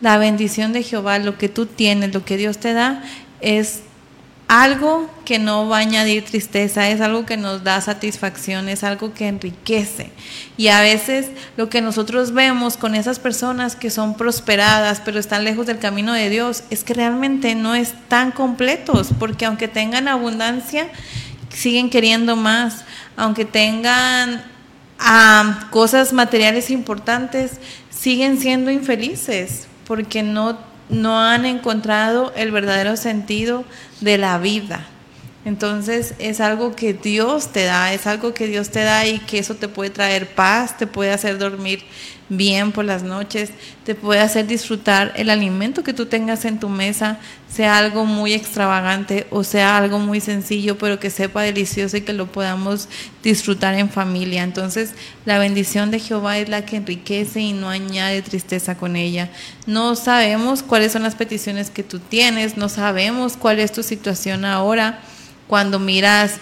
[0.00, 3.02] la bendición de Jehová, lo que tú tienes, lo que Dios te da,
[3.40, 3.80] es
[4.48, 9.12] algo que no va a añadir tristeza, es algo que nos da satisfacción, es algo
[9.12, 10.10] que enriquece.
[10.56, 11.26] Y a veces
[11.58, 16.14] lo que nosotros vemos con esas personas que son prosperadas, pero están lejos del camino
[16.14, 20.88] de Dios, es que realmente no están completos, porque aunque tengan abundancia,
[21.50, 22.86] siguen queriendo más,
[23.18, 24.44] aunque tengan
[24.98, 30.56] ah, cosas materiales importantes, siguen siendo infelices porque no,
[30.88, 33.64] no han encontrado el verdadero sentido
[34.00, 34.86] de la vida.
[35.48, 39.38] Entonces es algo que Dios te da, es algo que Dios te da y que
[39.38, 41.84] eso te puede traer paz, te puede hacer dormir
[42.28, 43.48] bien por las noches,
[43.86, 47.18] te puede hacer disfrutar el alimento que tú tengas en tu mesa,
[47.50, 52.12] sea algo muy extravagante o sea algo muy sencillo, pero que sepa delicioso y que
[52.12, 52.90] lo podamos
[53.22, 54.42] disfrutar en familia.
[54.42, 54.92] Entonces,
[55.24, 59.30] la bendición de Jehová es la que enriquece y no añade tristeza con ella.
[59.64, 64.44] No sabemos cuáles son las peticiones que tú tienes, no sabemos cuál es tu situación
[64.44, 65.00] ahora
[65.48, 66.36] cuando miras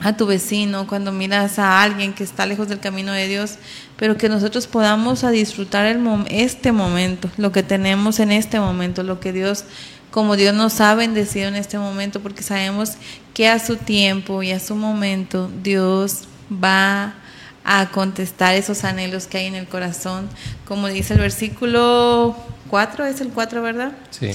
[0.00, 3.54] a tu vecino, cuando miras a alguien que está lejos del camino de Dios,
[3.96, 9.02] pero que nosotros podamos a disfrutar el este momento, lo que tenemos en este momento,
[9.02, 9.64] lo que Dios,
[10.10, 12.94] como Dios nos ha bendecido en este momento, porque sabemos
[13.32, 17.14] que a su tiempo y a su momento Dios va
[17.64, 20.28] a contestar esos anhelos que hay en el corazón,
[20.66, 22.36] como dice el versículo
[22.68, 23.92] 4, es el 4, ¿verdad?
[24.10, 24.32] Sí.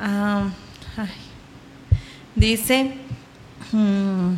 [0.00, 0.48] Ah,
[2.34, 2.94] dice,
[3.76, 4.34] mm,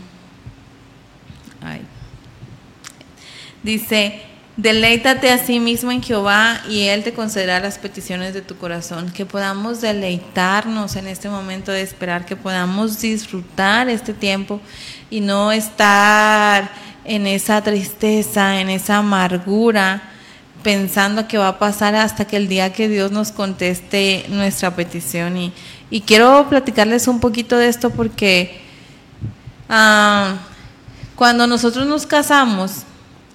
[3.62, 4.22] dice,
[4.56, 9.10] Deleítate a sí mismo en Jehová y Él te concederá las peticiones de tu corazón.
[9.10, 14.62] Que podamos deleitarnos en este momento de esperar, que podamos disfrutar este tiempo
[15.10, 16.70] y no estar
[17.04, 20.02] en esa tristeza, en esa amargura,
[20.62, 25.36] pensando que va a pasar hasta que el día que Dios nos conteste nuestra petición.
[25.36, 25.52] Y,
[25.90, 28.65] y quiero platicarles un poquito de esto porque
[29.68, 30.36] ah,
[31.14, 32.82] cuando nosotros nos casamos,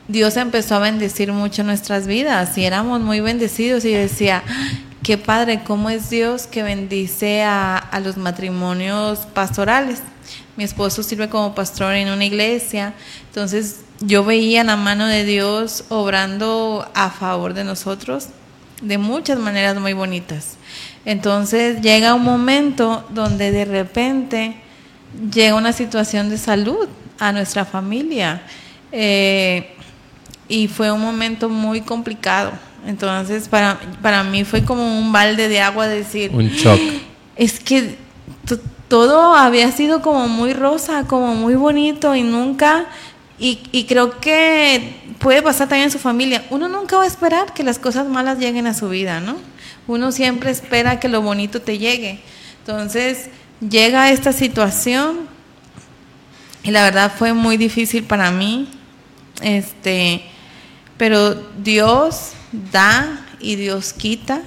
[0.07, 4.43] Dios empezó a bendecir mucho nuestras vidas y éramos muy bendecidos y decía,
[5.03, 10.01] qué padre, cómo es Dios que bendice a, los matrimonios pastorales.
[10.57, 12.93] Mi esposo sirve como pastor en una iglesia,
[13.27, 18.27] entonces yo veía la mano de Dios obrando a favor de nosotros
[18.81, 20.57] de muchas maneras muy bonitas.
[21.05, 24.61] Entonces llega un momento donde de repente
[25.33, 26.87] llega una situación de salud
[27.19, 28.41] a nuestra familia.
[28.91, 29.75] Eh,
[30.47, 32.51] y fue un momento muy complicado.
[32.85, 36.31] Entonces, para, para mí fue como un balde de agua decir...
[36.33, 36.79] Un shock.
[37.35, 37.95] Es que
[38.87, 42.85] todo había sido como muy rosa, como muy bonito y nunca...
[43.39, 46.45] Y, y creo que puede pasar también en su familia.
[46.51, 49.37] Uno nunca va a esperar que las cosas malas lleguen a su vida, ¿no?
[49.87, 52.19] Uno siempre espera que lo bonito te llegue.
[52.59, 53.29] Entonces,
[53.61, 55.27] llega esta situación
[56.63, 58.67] y la verdad fue muy difícil para mí.
[59.41, 60.23] Este,
[60.97, 62.33] pero Dios
[62.71, 64.41] da y Dios quita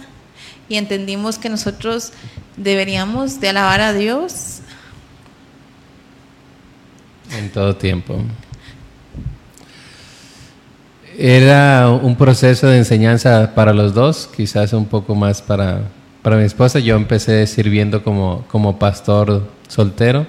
[0.69, 2.13] y entendimos que nosotros
[2.57, 4.61] deberíamos de alabar a Dios
[7.37, 8.23] en todo tiempo.
[11.17, 15.83] Era un proceso de enseñanza para los dos, quizás un poco más para,
[16.25, 16.79] para mi esposa.
[16.79, 20.27] Yo empecé sirviendo como, como pastor soltero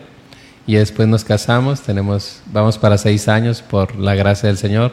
[0.68, 1.82] y después nos casamos.
[1.82, 4.92] Tenemos, vamos para seis años por la gracia del Señor.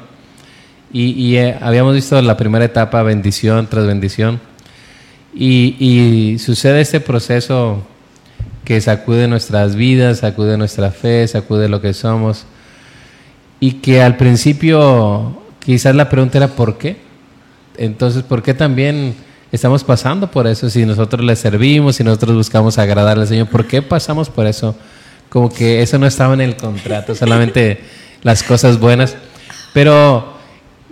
[0.93, 4.41] Y, eh, habíamos visto la primera etapa, bendición tras bendición.
[5.35, 7.83] Y, sucede este proceso
[8.65, 12.45] que sacude nuestras vidas, sacude nuestra fe, sacude lo que somos.
[13.59, 16.99] Y que al principio quizás la pregunta era ¿por qué?
[17.77, 19.15] Entonces, ¿por qué también
[19.53, 20.69] estamos pasando por eso?
[20.69, 24.75] Si nosotros le servimos, si nosotros buscamos agradar al Señor, ¿por qué pasamos por eso?
[25.29, 27.81] Como que eso no estaba en el contrato, solamente
[28.23, 29.17] las cosas buenas.
[29.73, 30.33] Pero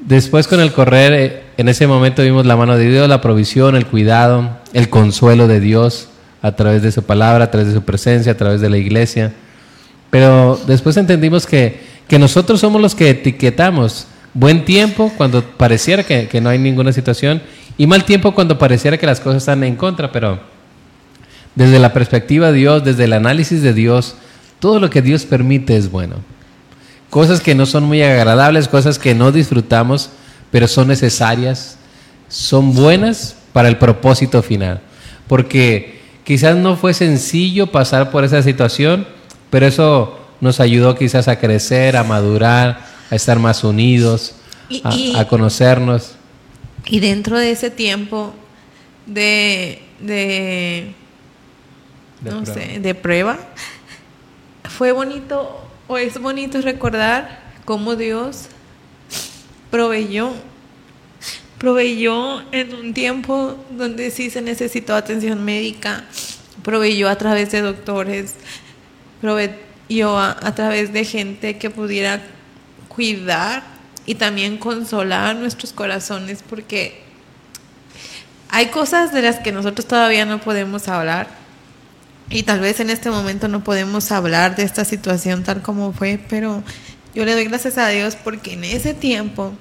[0.00, 3.76] Después con el correr, eh, en ese momento vimos la mano de Dios, la provisión,
[3.76, 6.08] el cuidado, el consuelo de Dios
[6.40, 9.32] a través de su palabra, a través de su presencia, a través de la iglesia.
[10.08, 16.28] Pero después entendimos que, que nosotros somos los que etiquetamos buen tiempo cuando pareciera que,
[16.28, 17.42] que, no hay ninguna situación
[17.80, 20.40] y mal tiempo cuando pareciera que las cosas están en contra, pero
[21.54, 24.16] desde la perspectiva de Dios, desde el análisis de Dios,
[24.58, 26.16] todo lo que Dios permite es bueno
[27.10, 30.10] cosas que no son muy agradables, cosas que no disfrutamos,
[30.50, 31.76] pero son necesarias,
[32.28, 34.80] son buenas para el propósito final.
[35.26, 39.06] Porque quizás no fue sencillo pasar por esa situación,
[39.50, 44.34] pero eso nos ayudó quizás a crecer, a madurar, a estar más unidos,
[45.16, 46.12] a, conocernos.
[46.86, 48.34] Y dentro de ese tiempo
[49.06, 50.94] de, de,
[52.22, 53.38] no sé, de prueba,
[54.64, 58.46] fue bonito es bonito recordar cómo Dios
[59.70, 60.32] proveyó,
[61.58, 66.04] proveyó en un tiempo donde sí se necesitó atención médica,
[66.62, 68.34] proveyó a través de doctores,
[69.20, 72.22] proveyó a, a través de gente que pudiera
[72.88, 73.62] cuidar
[74.10, 77.00] y también consolar nuestros corazones porque
[78.48, 81.28] hay cosas de las que nosotros todavía no podemos hablar,
[82.28, 86.18] Y tal vez en este momento no podemos hablar de esta situación tal como fue,
[86.28, 86.64] pero
[87.14, 89.52] yo le doy gracias a Dios porque en ese tiempo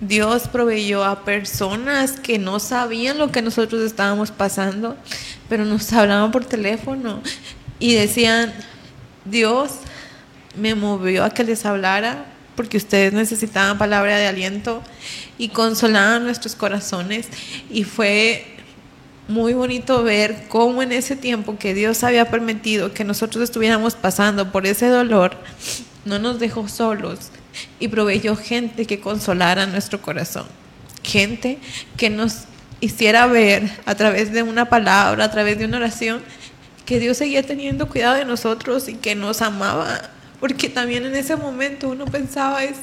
[0.00, 4.96] Dios proveyó a personas que no sabían lo que nosotros estábamos pasando,
[5.48, 7.22] pero nos hablaban por teléfono
[7.78, 8.52] y decían,
[9.24, 9.70] Dios
[10.56, 14.82] me movió a que les hablara porque ustedes necesitaban palabra de aliento
[15.38, 17.28] y consolaban nuestros corazones.
[17.70, 18.46] Y fue
[19.28, 24.52] muy bonito ver cómo en ese tiempo que Dios había permitido que nosotros estuviéramos pasando
[24.52, 25.36] por ese dolor,
[26.04, 27.30] no nos dejó solos
[27.80, 30.46] y proveyó gente que consolara nuestro corazón,
[31.02, 31.58] gente
[31.96, 32.44] que nos
[32.80, 36.22] hiciera ver a través de una palabra, a través de una oración,
[36.84, 40.10] que Dios seguía teniendo cuidado de nosotros y que nos amaba,
[40.44, 42.76] porque también en ese momento uno pensaba es,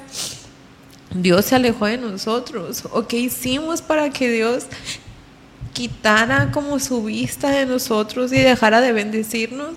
[1.14, 4.64] Dios se alejó de nosotros, o qué hicimos para que Dios
[5.72, 9.76] quitara como su vista de nosotros y dejara de bendecirnos.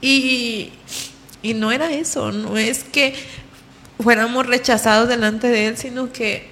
[0.00, 0.72] Y,
[1.42, 3.14] y no era eso, no es que
[4.02, 6.48] fuéramos rechazados delante de Él, sino que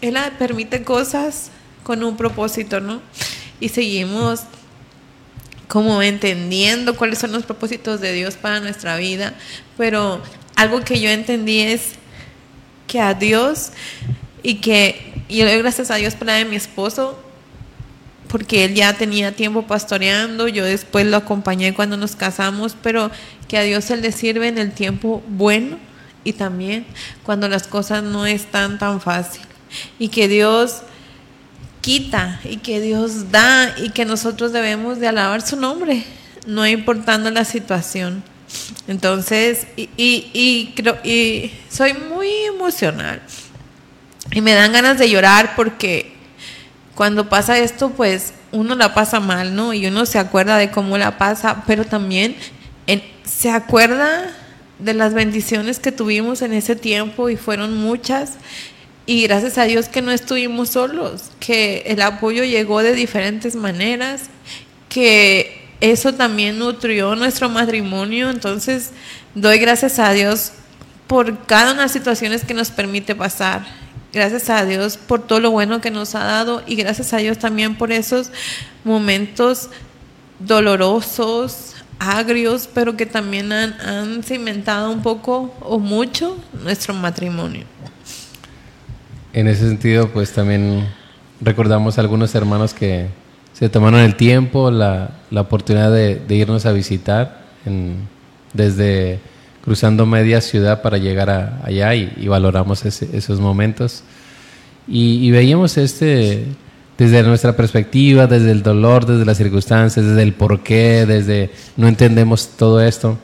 [0.00, 1.50] Él permite cosas
[1.82, 3.02] con un propósito, ¿no?
[3.60, 4.44] Y seguimos
[5.68, 9.34] como entendiendo cuáles son los propósitos de Dios para nuestra vida,
[9.76, 10.22] pero
[10.56, 11.92] algo que yo entendí es
[12.86, 13.70] que a Dios
[14.42, 17.22] y que yo le doy gracias a Dios por la de mi esposo
[18.28, 23.10] porque él ya tenía tiempo pastoreando, yo después lo acompañé cuando nos casamos, pero
[23.48, 25.78] que a Dios Él le sirve en el tiempo bueno
[26.24, 26.86] y también
[27.22, 29.42] cuando las cosas no están tan fácil.
[29.98, 30.82] Y que Dios
[31.80, 36.04] quita y que Dios da y que nosotros debemos de alabar su nombre,
[36.46, 38.22] no importando la situación.
[38.86, 43.20] Entonces, y, y, creo, y soy muy emocional
[44.32, 46.12] y me dan ganas de llorar porque
[46.94, 49.72] cuando pasa esto, pues uno la pasa mal, ¿no?
[49.74, 52.36] Y uno se acuerda de cómo la pasa, pero también
[53.24, 54.30] se acuerda
[54.78, 58.32] de las bendiciones que tuvimos en ese tiempo y fueron muchas.
[59.08, 64.24] Y gracias a Dios que no estuvimos solos, que el apoyo llegó de diferentes maneras,
[64.90, 68.28] que eso también nutrió nuestro matrimonio.
[68.28, 68.90] Entonces,
[69.34, 70.52] doy gracias a Dios
[71.06, 73.66] por cada una de las situaciones que nos permite pasar
[74.10, 77.38] Gracias a Dios por todo lo bueno que nos ha dado y gracias a Dios
[77.38, 78.30] también por esos
[78.82, 79.68] momentos
[80.38, 87.66] dolorosos, agrios, pero que también han, cimentado un poco o mucho nuestro matrimonio.
[89.38, 90.88] En ese sentido, pues también
[91.40, 93.06] recordamos a algunos hermanos que
[93.52, 97.42] se tomaron el tiempo, la, oportunidad de, irnos a visitar
[98.52, 99.20] desde
[99.62, 104.02] cruzando media ciudad para llegar allá y, valoramos esos momentos.
[104.88, 106.46] Y, veíamos este
[106.98, 112.48] desde nuestra perspectiva, desde el dolor, desde las circunstancias, desde el porqué, desde no entendemos
[112.56, 113.16] todo esto.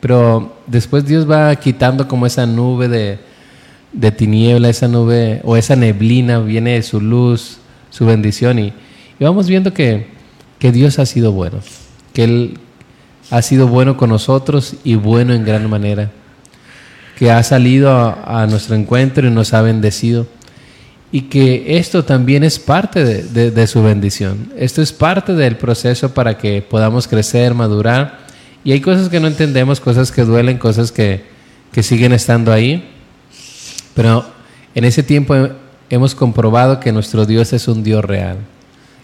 [0.00, 3.20] Pero después Dios va quitando como esa nube de,
[3.96, 7.58] de tiniebla, esa nube o esa neblina, viene su luz,
[7.90, 8.72] su bendición y,
[9.18, 10.06] y vamos viendo que,
[10.58, 11.58] que Dios ha sido bueno,
[12.12, 12.58] que Él,
[13.30, 16.10] ha sido bueno con nosotros y bueno en gran manera,
[17.18, 20.26] que ha salido a, nuestro encuentro y nos ha bendecido.
[21.12, 24.52] Y que esto también es parte de, su bendición.
[24.56, 28.26] Esto es parte del proceso para que podamos crecer, madurar.
[28.64, 31.24] Y hay cosas que no entendemos, cosas que duelen, cosas que,
[31.72, 32.84] que siguen estando ahí.
[33.96, 34.24] Pero
[34.76, 35.34] en ese tiempo
[35.90, 38.36] hemos comprobado que nuestro Dios es un Dios real,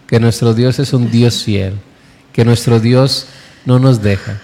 [0.07, 1.73] que nuestro Dios es un Dios fiel,
[2.31, 3.27] que nuestro Dios
[3.65, 4.39] no nos deja.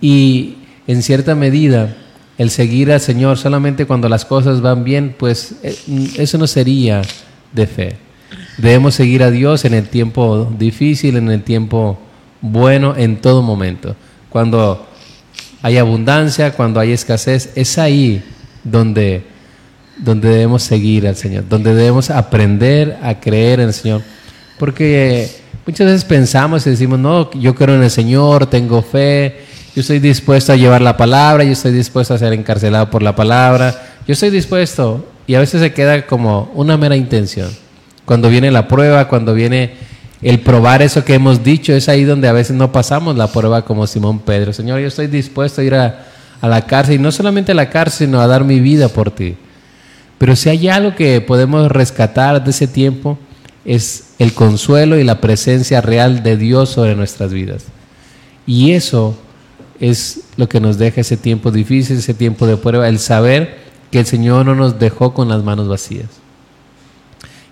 [0.00, 0.56] Y
[0.86, 1.96] en cierta medida,
[2.38, 5.76] el seguir al Señor solamente cuando las cosas van bien, pues eh,
[6.16, 7.02] eso no sería
[7.52, 7.96] de fe.
[8.58, 11.98] Debemos seguir a Dios en el tiempo difícil, en el tiempo
[12.40, 13.96] bueno, en todo momento.
[14.30, 14.86] Cuando
[15.62, 18.22] hay abundancia, cuando hay escasez, es ahí
[18.62, 19.24] donde,
[19.96, 24.02] donde debemos seguir al Señor, donde debemos aprender a creer en el Señor.
[24.58, 29.80] Porque Muchas veces pensamos y decimos, no, yo creo en el Señor, tengo fe, yo
[29.80, 33.96] estoy dispuesto a llevar la palabra, yo estoy dispuesto a ser encarcelado por la palabra,
[34.06, 35.08] yo estoy dispuesto.
[35.26, 37.50] Y a veces se queda como una mera intención.
[38.04, 39.72] Cuando viene la prueba, cuando viene
[40.20, 43.64] el probar eso que hemos dicho, es ahí donde a veces no pasamos la prueba
[43.64, 44.52] como Simón Pedro.
[44.52, 46.04] Señor, yo estoy dispuesto a ir a,
[46.42, 49.10] a la cárcel, y no solamente a la cárcel, sino a dar mi vida por
[49.10, 49.34] ti.
[50.24, 53.18] Pero si hay algo que podemos rescatar de ese tiempo,
[53.66, 57.64] es el consuelo y la presencia real de Dios sobre nuestras vidas.
[58.46, 59.14] Y eso
[59.80, 63.58] es lo que nos deja ese tiempo difícil, ese tiempo de prueba, el saber
[63.90, 66.08] que el Señor no nos dejó con las manos vacías.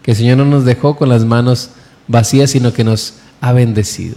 [0.03, 1.73] Que el Señor no nos dejó con las manos
[2.09, 4.17] vacías, sino que nos ha bendecido.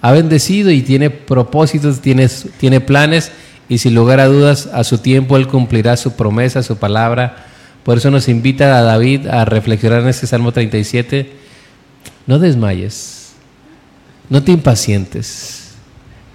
[0.00, 2.28] ha bendecido y tiene propósitos, tiene,
[2.58, 3.30] tiene planes
[3.68, 7.46] y sin lugar a dudas a su tiempo Él cumplirá su promesa, su palabra.
[7.86, 11.30] Por eso nos invita a David a reflexionar en este Salmo 37.
[12.26, 13.34] No desmayes,
[14.28, 15.76] no te impacientes,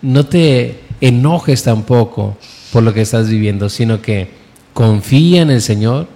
[0.02, 2.38] no te enojes tampoco
[2.72, 4.30] por lo que estás viviendo, sino que
[4.72, 6.08] confía en el Señor,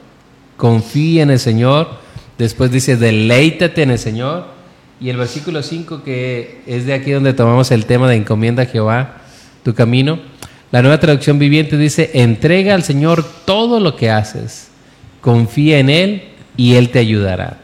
[0.55, 1.89] confía en el Señor.
[2.37, 4.47] Después dice, deleítate en el Señor.
[5.01, 8.67] Y el versículo 5, que es de aquí donde tomamos el tema de encomienda a
[8.67, 9.17] Jehová
[9.63, 10.17] tu camino,
[10.71, 14.69] la nueva traducción viviente dice, entrega al Señor todo lo que haces,
[15.25, 16.23] confía en Él
[16.55, 17.57] y Él te ayudará.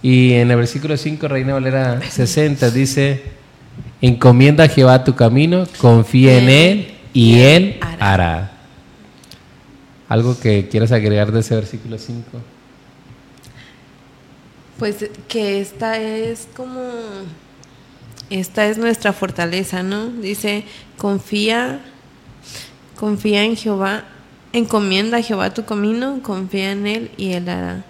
[0.00, 3.22] Y en el versículo 5, Reina Valera 60, dice,
[4.00, 8.52] encomienda a Jehová tu camino, confía en Él y Él hará.
[10.08, 12.24] ¿Algo que quieras agregar de ese versículo 5?
[14.78, 16.80] Pues que esta es como,
[18.30, 20.06] esta es nuestra fortaleza, ¿no?
[20.06, 20.64] Dice,
[20.96, 21.82] confía,
[22.96, 24.04] confía en Jehová,
[24.52, 27.84] encomienda a Jehová tu camino, confía en Él y Él hará.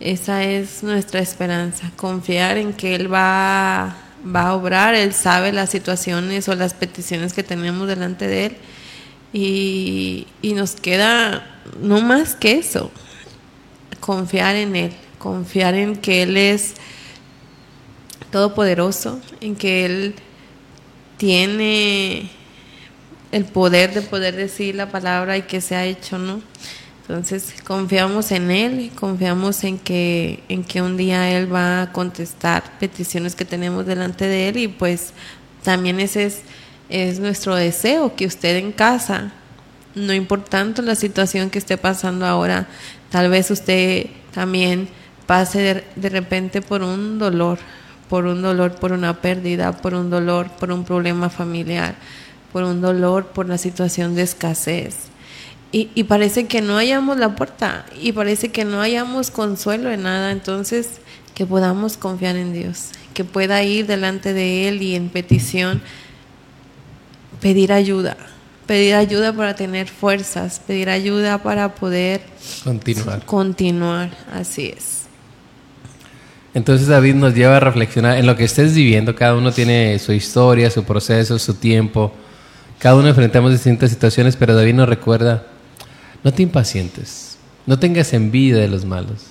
[0.00, 5.70] Esa es nuestra esperanza, confiar en que Él va, va a obrar, Él sabe las
[5.70, 8.56] situaciones o las peticiones que tenemos delante de Él
[9.32, 11.46] y, nos queda
[11.80, 12.90] no más que eso,
[14.00, 16.74] confiar en Él, confiar en que Él es
[18.30, 20.14] todopoderoso, en que Él
[21.16, 22.30] tiene
[23.32, 26.40] el poder de poder decir la palabra y que se ha hecho, ¿no?
[27.00, 32.78] Entonces confiamos en Él, confiamos en que, en que un día Él va a contestar
[32.78, 35.12] peticiones que tenemos delante de Él y pues
[35.62, 36.42] también ese es
[36.92, 39.32] es nuestro deseo que usted en casa,
[39.94, 42.68] no importando la situación que esté pasando ahora,
[43.10, 44.88] tal vez usted también
[45.26, 47.58] pase de, repente por un dolor,
[48.10, 51.94] por un dolor, por una pérdida, por un dolor, por un problema familiar,
[52.52, 54.96] por un dolor, por la situación de escasez.
[55.72, 60.02] Y, y, parece que no hayamos la puerta y parece que no hayamos consuelo en
[60.02, 61.00] nada, entonces
[61.34, 65.80] que podamos confiar en Dios, que pueda ir delante de Él y en petición
[67.40, 68.16] pedir ayuda,
[68.66, 72.20] pedir ayuda para tener fuerzas, pedir ayuda para poder
[72.62, 73.24] continuar.
[73.26, 75.02] Continuar, así es.
[76.54, 80.12] Entonces David nos lleva a reflexionar en lo que estés viviendo, cada uno tiene su
[80.12, 82.12] historia, su proceso, su tiempo,
[82.82, 85.46] cada uno enfrentamos distintas situaciones, pero David nos recuerda,
[86.24, 89.28] no te impacientes, no tengas envidia de los malos,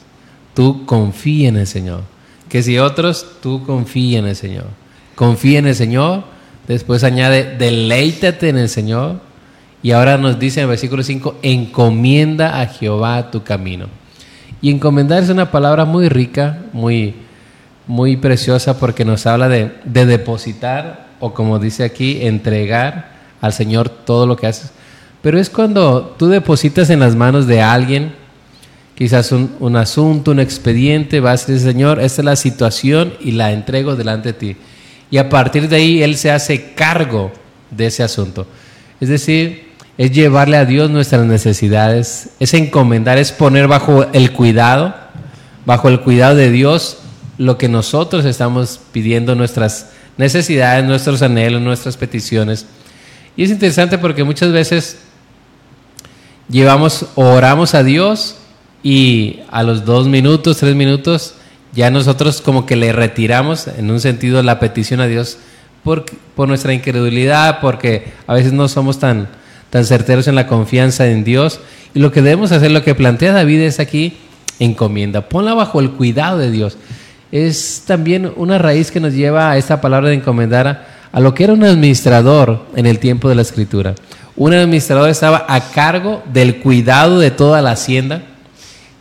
[0.53, 2.03] tú confía en el Señor,
[2.47, 4.67] que si otros, tú confía en el Señor,
[5.15, 6.23] confía en el Señor
[6.67, 9.19] Después añade, deleítate en el Señor.
[9.83, 13.87] Y ahora nos dice en el versículo 5, encomienda a Jehová tu camino.
[14.61, 17.15] Y encomendar es una palabra muy rica, muy,
[17.87, 23.10] muy preciosa porque nos habla de, de depositar o como dice aquí, entregar
[23.41, 24.71] al Señor todo lo que haces.
[25.21, 28.13] Pero es cuando tú depositas en las manos de alguien,
[28.95, 33.31] quizás un, un asunto, un expediente, vas a decir, Señor, esta es la situación y
[33.31, 34.57] la entrego delante de ti
[35.11, 37.31] y a partir de ahí Él se hace cargo
[37.69, 38.47] de ese asunto.
[39.01, 44.95] Es decir, es llevarle a Dios nuestras necesidades, es encomendar, es poner bajo el cuidado,
[45.65, 46.99] bajo el cuidado de Dios
[47.37, 52.65] lo que nosotros estamos pidiendo, nuestras necesidades, nuestros anhelos, nuestras peticiones.
[53.35, 54.99] Y es interesante porque muchas veces
[56.49, 58.35] llevamos, oramos a Dios
[58.83, 61.35] y a los dos minutos, tres minutos,
[61.73, 65.37] ya nosotros como que le retiramos en un sentido la petición a Dios
[65.83, 66.05] por,
[66.35, 69.29] por nuestra incredulidad, porque a veces no somos tan,
[69.69, 71.59] tan certeros en la confianza en Dios.
[71.93, 74.17] Y lo que debemos hacer, lo que plantea David es aquí,
[74.59, 76.77] encomienda, ponla bajo el cuidado de Dios.
[77.31, 81.43] Es también una raíz que nos lleva a esta palabra de encomendar a, lo que
[81.43, 83.95] era un administrador en el tiempo de la escritura.
[84.35, 88.23] Un administrador estaba a cargo del cuidado de toda la hacienda,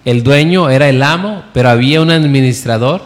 [0.05, 3.03] el dueño era el amo, pero había un administrador.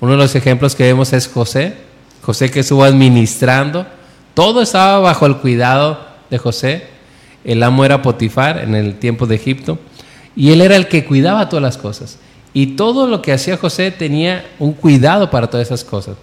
[0.00, 1.74] Uno de los ejemplos que vemos es José.
[2.22, 3.86] José que estuvo administrando.
[4.34, 6.88] Todo estaba bajo el cuidado de José.
[7.44, 9.78] El amo era Potifar en el tiempo de Egipto.
[10.34, 12.18] Y él era el que cuidaba todas las cosas.
[12.52, 16.16] Y todo lo que hacía José tenía un cuidado para todas esas cosas.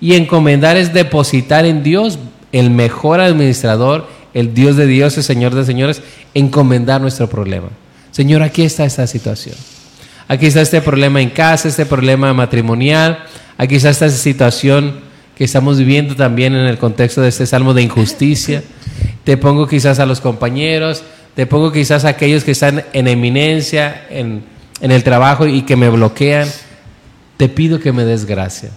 [0.00, 2.18] Y encomendar es depositar en Dios,
[2.52, 6.02] el mejor administrador, el Dios de Dios, el Señor de señores,
[6.34, 7.68] encomendar nuestro problema.
[8.10, 9.54] Señor, aquí está esta situación.
[10.28, 13.24] Aquí está este problema en casa, este problema matrimonial.
[13.56, 15.00] Aquí está esta situación
[15.36, 18.62] que estamos viviendo también en el contexto de este salmo de injusticia.
[19.24, 21.02] Te pongo quizás a los compañeros,
[21.34, 24.44] te pongo quizás a aquellos que están en eminencia, en,
[24.80, 26.48] el trabajo y que me bloquean.
[27.36, 28.70] Te pido que me des gracia.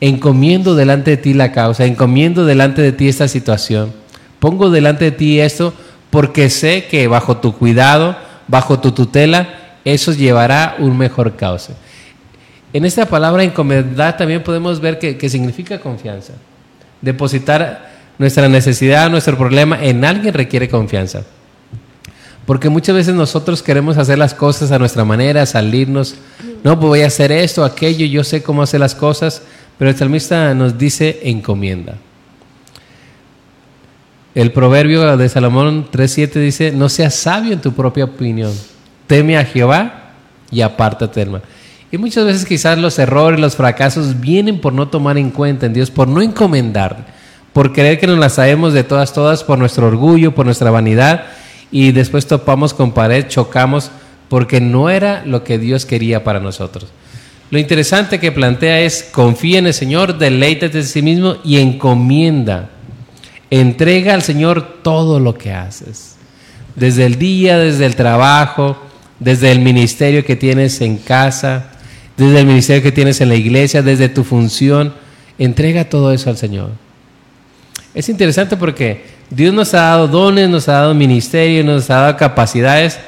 [0.00, 3.92] Encomiendo delante de ti la causa, encomiendo delante de ti esta situación,
[4.38, 5.72] pongo delante de ti esto
[6.10, 8.16] porque sé que bajo tu cuidado,
[8.48, 9.48] bajo tu tutela,
[9.84, 11.74] eso llevará un mejor causa.
[12.72, 16.34] En esta palabra encomendar también podemos ver que, que significa confianza.
[17.00, 21.22] Depositar nuestra necesidad, nuestro problema en alguien requiere confianza.
[22.44, 26.14] Porque muchas veces nosotros queremos hacer las cosas a nuestra manera, salirnos,
[26.62, 29.42] no, pues voy a hacer esto, aquello, yo sé cómo hacer las cosas,
[29.78, 31.96] pero el salmista nos dice encomienda.
[34.34, 38.52] El proverbio de Salomón 3.7 dice, no seas sabio en tu propia opinión,
[39.06, 40.12] teme a Jehová
[40.50, 41.40] y apártate del.
[41.90, 45.72] Y muchas veces quizás los errores, los fracasos vienen por no tomar en cuenta en
[45.72, 47.06] Dios, por no encomendar,
[47.52, 51.24] por creer que nos las sabemos de todas, todas, por nuestro orgullo, por nuestra vanidad,
[51.70, 53.90] y después topamos con pared, chocamos,
[54.28, 56.90] porque no era lo que Dios quería para nosotros.
[57.50, 62.70] Lo interesante que plantea es, confía en el Señor, deleítate de sí mismo y encomienda.
[63.50, 66.16] Entrega al Señor todo lo que haces.
[66.74, 68.76] Desde el día, desde el trabajo,
[69.20, 71.70] desde el ministerio que tienes en casa,
[72.16, 74.94] desde el ministerio que tienes en la iglesia, desde tu función.
[75.38, 76.70] Entrega todo eso al Señor.
[77.94, 82.16] Es interesante porque Dios nos ha dado dones, nos ha dado ministerio, nos ha dado
[82.16, 82.98] capacidades,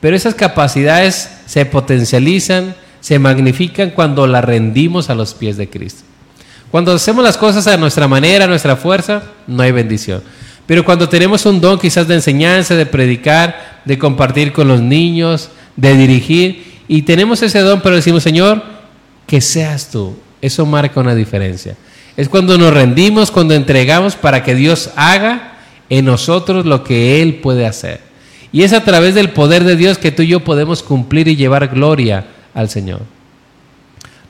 [0.00, 2.74] pero esas capacidades se potencializan,
[3.04, 6.04] se magnifican cuando las rendimos a los pies de Cristo.
[6.70, 10.22] Cuando hacemos las cosas a nuestra manera, a nuestra fuerza, no hay bendición.
[10.64, 15.50] Pero cuando tenemos un don quizás de enseñanza, de predicar, de compartir con los niños,
[15.76, 18.62] de dirigir, y tenemos ese don, pero decimos, Señor,
[19.26, 21.76] que seas tú, eso marca una diferencia.
[22.16, 25.58] Es cuando nos rendimos, cuando entregamos para que Dios haga
[25.90, 28.00] en nosotros lo que Él puede hacer.
[28.50, 31.36] Y es a través del poder de Dios que tú y yo podemos cumplir y
[31.36, 33.02] llevar gloria al Señor.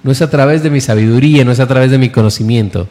[0.02, 2.88] No es a través de mi sabiduría, no es a través de mi conocimiento,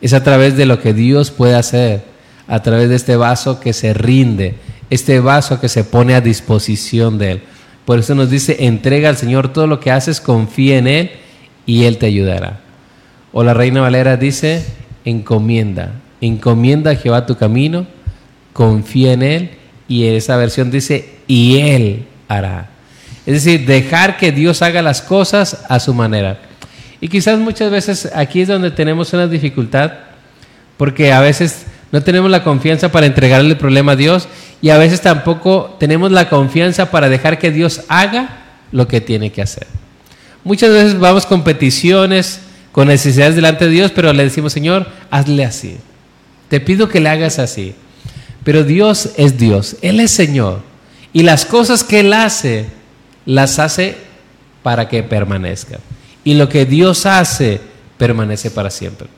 [0.00, 2.04] es a través de lo que Dios puede hacer,
[2.46, 4.56] a través de este vaso que se rinde,
[4.90, 7.42] este vaso que se pone a disposición de Él.
[7.84, 11.10] Por eso nos dice, entrega al Señor todo lo que haces, confía en Él
[11.66, 12.60] y Él te ayudará.
[13.32, 14.64] O la Reina Valera dice,
[15.04, 17.86] encomienda, encomienda a Jehová tu camino,
[18.52, 19.50] confía en Él
[19.88, 22.71] y esa versión dice, y Él hará.
[23.26, 26.38] Es decir, dejar que Dios haga las cosas a su manera.
[27.00, 29.92] Y quizás muchas veces aquí es donde tenemos una dificultad,
[30.76, 34.28] porque a veces no tenemos la confianza para entregarle el problema a Dios
[34.60, 38.38] y a veces tampoco tenemos la confianza para dejar que Dios haga
[38.72, 39.66] lo que tiene que hacer.
[40.44, 42.40] Muchas veces vamos con peticiones,
[42.72, 45.76] con necesidades delante de Dios, pero le decimos, Señor, hazle así.
[46.48, 47.74] Te pido que le hagas así.
[48.44, 50.62] Pero Dios es Dios, Él es Señor.
[51.12, 52.66] Y las cosas que Él hace,
[53.26, 53.96] las hace
[54.62, 55.80] para que permanezcan.
[56.24, 57.60] Y lo que Dios hace,
[57.98, 59.08] permanece para siempre.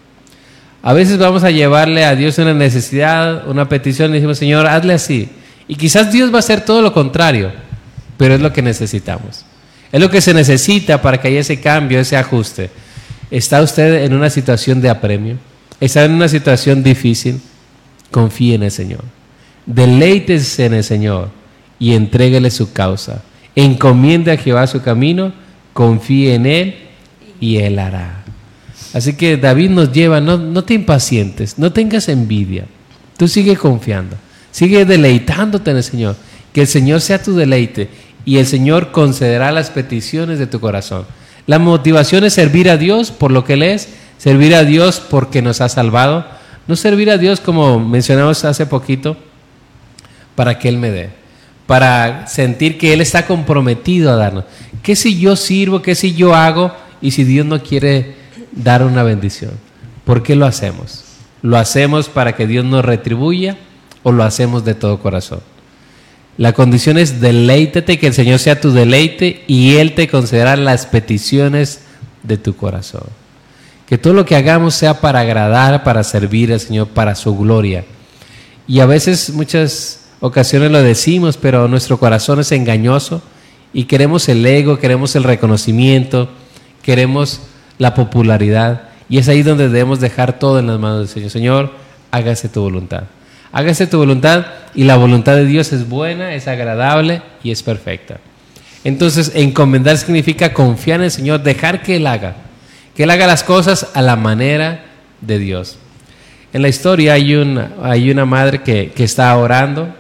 [0.83, 4.95] A veces vamos a llevarle a Dios una necesidad, una petición, y decimos, Señor, hazle
[4.95, 5.29] así.
[5.67, 7.53] Y quizás Dios va a hacer todo lo contrario,
[8.19, 9.45] pero es lo que necesitamos.
[9.91, 12.71] Es lo que se necesita para que haya ese cambio, ese ajuste.
[13.31, 15.39] ¿Está usted en una situación de apremio?
[15.81, 17.41] ¿Está en una situación difícil?
[18.11, 19.05] Confíe en el Señor.
[19.67, 21.31] Deleítese en el Señor
[21.79, 23.23] y entréguele su causa.
[23.57, 25.33] Encomiende a Jehová su camino,
[25.73, 26.75] confíe en Él
[27.41, 28.25] y Él hará.
[28.93, 32.67] Así que David nos lleva, no, no te impacientes, no tengas envidia.
[33.17, 34.17] Tú sigue confiando,
[34.51, 36.17] sigue deleitándote en el Señor.
[36.53, 37.89] Que el Señor sea tu deleite
[38.25, 41.05] y el Señor concederá las peticiones de tu corazón.
[41.47, 43.89] La motivación es servir a Dios por lo que Él es,
[44.19, 46.27] servir a Dios porque nos ha salvado,
[46.67, 49.17] no servir a Dios como mencionamos hace poquito
[50.35, 51.11] para que Él me dé,
[51.67, 54.45] para sentir que Él está comprometido a darnos.
[54.83, 55.83] ¿Qué si yo sirvo?
[55.83, 56.73] ¿Qué si yo hago?
[57.01, 58.15] Y si Dios no quiere
[58.53, 59.53] dar una bendición,
[60.05, 61.05] ¿por qué lo hacemos?
[61.43, 63.57] ¿Lo hacemos para que Dios nos retribuya
[64.03, 65.41] o lo hacemos de todo corazón?
[66.37, 70.87] La condición es deleítete, que el Señor sea tu deleite y Él te concederá las
[70.87, 71.81] peticiones
[72.23, 73.05] de tu corazón.
[73.87, 77.85] Que todo lo que hagamos sea para agradar, para servir al Señor, para su gloria.
[78.67, 83.21] Y a veces, muchas ocasiones lo decimos, pero nuestro corazón es engañoso
[83.75, 86.31] y queremos el ego, queremos el reconocimiento,
[86.81, 87.43] queremos
[87.77, 88.89] la popularidad.
[89.11, 91.31] Y es ahí donde debemos dejar todo en las manos del Señor.
[91.31, 91.73] Señor,
[92.11, 93.03] hágase tu voluntad.
[93.53, 98.19] Hágase tu voluntad y la voluntad de Dios es buena, es agradable y es perfecta.
[98.83, 102.37] Entonces, encomendar significa confiar en el Señor, dejar que Él haga,
[102.97, 104.87] que Él haga las cosas a la manera
[105.21, 105.77] de Dios.
[106.55, 109.95] En la historia hay una, hay una madre que, que está orando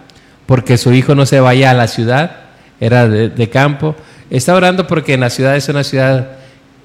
[0.46, 2.36] porque su hijo no se vaya a la ciudad,
[2.80, 3.94] era de, campo.
[4.30, 6.32] Está orando porque en la ciudad es una ciudad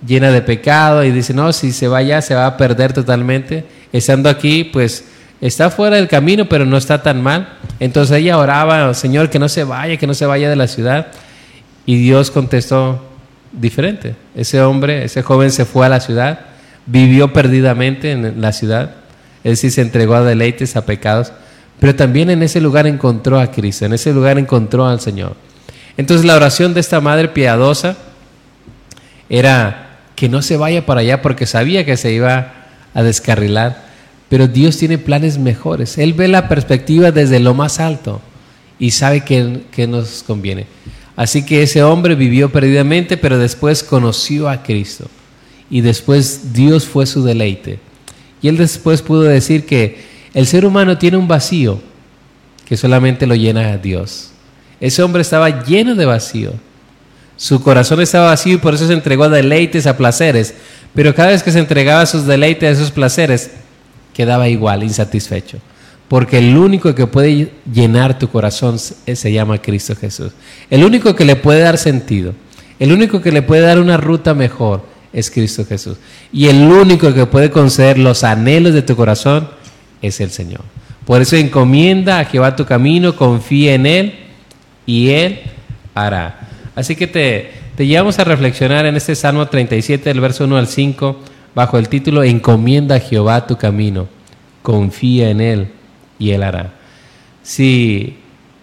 [0.05, 3.65] llena de pecado y dice, no, si se vaya se va a perder totalmente.
[3.91, 5.05] Estando aquí, pues
[5.41, 7.49] está fuera del camino, pero no está tan mal.
[7.79, 11.07] Entonces ella oraba, Señor, que no se vaya, que no se vaya de la ciudad.
[11.85, 13.03] Y Dios contestó
[13.51, 14.15] diferente.
[14.35, 16.39] Ese hombre, ese joven se fue a la ciudad,
[16.85, 18.91] vivió perdidamente en la ciudad.
[19.43, 21.31] Él sí se entregó a deleites, a pecados,
[21.79, 25.35] pero también en ese lugar encontró a Cristo, en ese lugar encontró al Señor.
[25.97, 27.97] Entonces la oración de esta madre piadosa
[29.29, 32.53] era que no se vaya para allá porque sabía que se iba
[32.93, 33.89] a descarrilar,
[34.27, 35.97] pero Dios tiene planes mejores.
[35.97, 38.21] Él ve la perspectiva desde lo más alto
[38.77, 40.67] y sabe que, que nos conviene.
[41.15, 45.07] Así que ese hombre vivió perdidamente, pero después conoció a Cristo
[45.69, 47.79] y después Dios fue su deleite.
[48.41, 51.79] Y él después pudo decir que el ser humano tiene un vacío
[52.65, 54.29] que solamente lo llena Dios.
[54.79, 56.53] Ese hombre estaba lleno de vacío.
[57.35, 60.53] Su corazón estaba vacío y por eso se entregó a deleites, a placeres.
[60.93, 63.51] Pero cada vez que se entregaba a sus deleites, a sus placeres,
[64.13, 65.57] quedaba igual, insatisfecho.
[66.07, 70.31] Porque el único que puede llenar tu corazón se llama Cristo Jesús.
[70.69, 72.33] El único que le puede dar sentido,
[72.79, 75.97] el único que le puede dar una ruta mejor es Cristo Jesús.
[76.31, 79.49] Y el único que puede conceder los anhelos de tu corazón
[80.01, 80.61] es el Señor.
[81.05, 84.13] Por eso encomienda a Jehová tu camino, confía en Él
[84.85, 85.39] y Él
[85.95, 86.47] hará.
[86.75, 90.67] Así que te, te llevamos a reflexionar en este Salmo 37, del verso 1 al
[90.67, 91.19] 5,
[91.55, 94.07] bajo el título Encomienda a Jehová tu camino,
[94.61, 95.67] confía en Él
[96.19, 96.73] y Él hará.
[97.41, 98.17] Si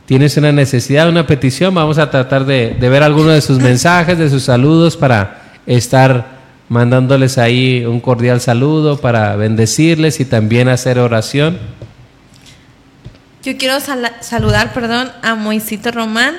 [0.06, 4.30] tienes una necesidad, una petición, vamos a tratar de, ver algunos de sus mensajes, de
[4.30, 6.35] sus saludos para estar
[6.68, 11.58] mandándoles ahí un cordial saludo, para bendecirles y también hacer oración.
[13.42, 13.78] Yo quiero
[14.20, 16.36] saludar, perdón, a Moisito Román.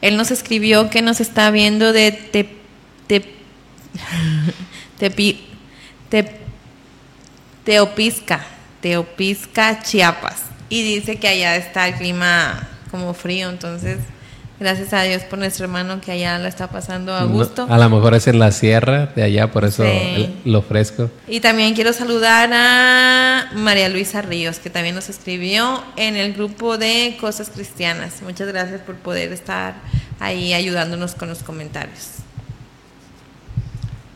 [0.00, 2.58] Él nos escribió que nos está viendo de te,
[7.64, 8.44] Teopisca,
[8.80, 13.98] Teopisca, Chiapas y dice que allá está el clima como frío, entonces
[14.60, 17.66] gracias a Dios por nuestro hermano que allá la está pasando a gusto.
[17.68, 19.84] a lo mejor es en la sierra de allá, por eso
[20.44, 21.10] lo fresco.
[21.26, 26.78] Y también quiero saludar a María Luisa Ríos, que también nos escribió en el grupo
[26.78, 28.22] de Cosas Cristianas.
[28.22, 29.74] Muchas gracias por poder estar
[30.20, 32.18] ahí ayudándonos con los comentarios.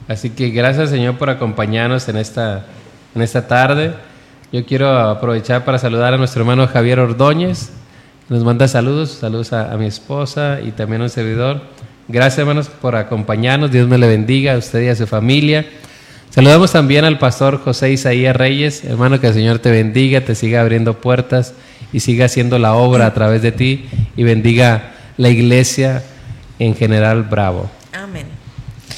[0.09, 2.67] Así que gracias Señor por acompañarnos en esta,
[3.15, 3.95] en esta tarde.
[4.53, 7.71] Yo quiero aprovechar para saludar a nuestro hermano Javier Ordóñez,
[8.29, 11.63] nos manda saludos, saludos a, mi esposa y también a un servidor.
[12.09, 15.67] Gracias hermanos por acompañarnos, Dios me le bendiga a usted y a su familia.
[16.31, 20.63] Saludamos también al pastor José Isaías Reyes, hermano, que el Señor te bendiga, te siga
[20.63, 21.55] abriendo puertas
[21.93, 26.03] y siga haciendo la obra a través de ti y bendiga la iglesia
[26.59, 27.71] en general Bravo.
[27.93, 28.27] Amén.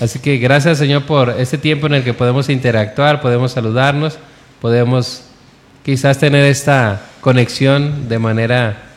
[0.01, 4.18] Así que gracias Señor por este tiempo en el que podemos interactuar, podemos saludarnos,
[4.61, 5.22] podemos
[5.85, 8.93] quizás tener esta conexión de manera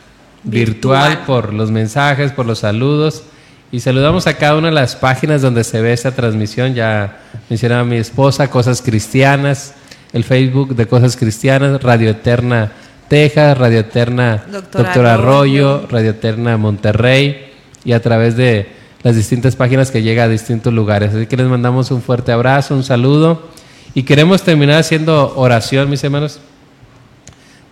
[0.48, 3.22] virtual, por los mensajes, por los saludos.
[3.70, 6.74] Y saludamos a cada una de las páginas donde se ve esta transmisión.
[6.74, 7.20] Ya
[7.50, 9.74] mencionaba mi esposa, Cosas Cristianas,
[10.12, 12.72] el Facebook de Cosas Cristianas, Radio Eterna
[13.08, 17.52] Texas, Radio Eterna Doctor, Arroyo, Radio Eterna Monterrey
[17.84, 18.68] y a través de
[19.02, 21.14] las distintas páginas que llega a distintos lugares.
[21.14, 23.48] Así que les mandamos un fuerte abrazo, un saludo
[23.94, 26.40] y queremos terminar haciendo oración, mis hermanos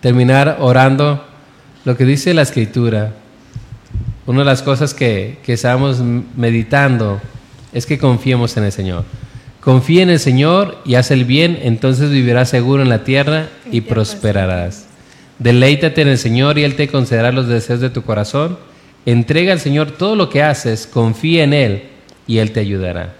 [0.00, 1.24] terminar orando
[1.86, 3.12] lo que dice la escritura.
[4.26, 6.00] Una de las cosas que, que estamos
[6.36, 7.20] meditando
[7.72, 9.04] es que confiemos en el Señor.
[9.60, 13.82] Confía en el Señor y haz el bien, entonces vivirás seguro en la tierra y
[13.82, 14.86] prosperarás.
[15.38, 18.58] Deleítate en el Señor y Él te concederá los deseos de tu corazón.
[19.06, 21.82] Entrega al Señor todo lo que haces, confía en Él
[22.26, 23.14] y Él te ayudará.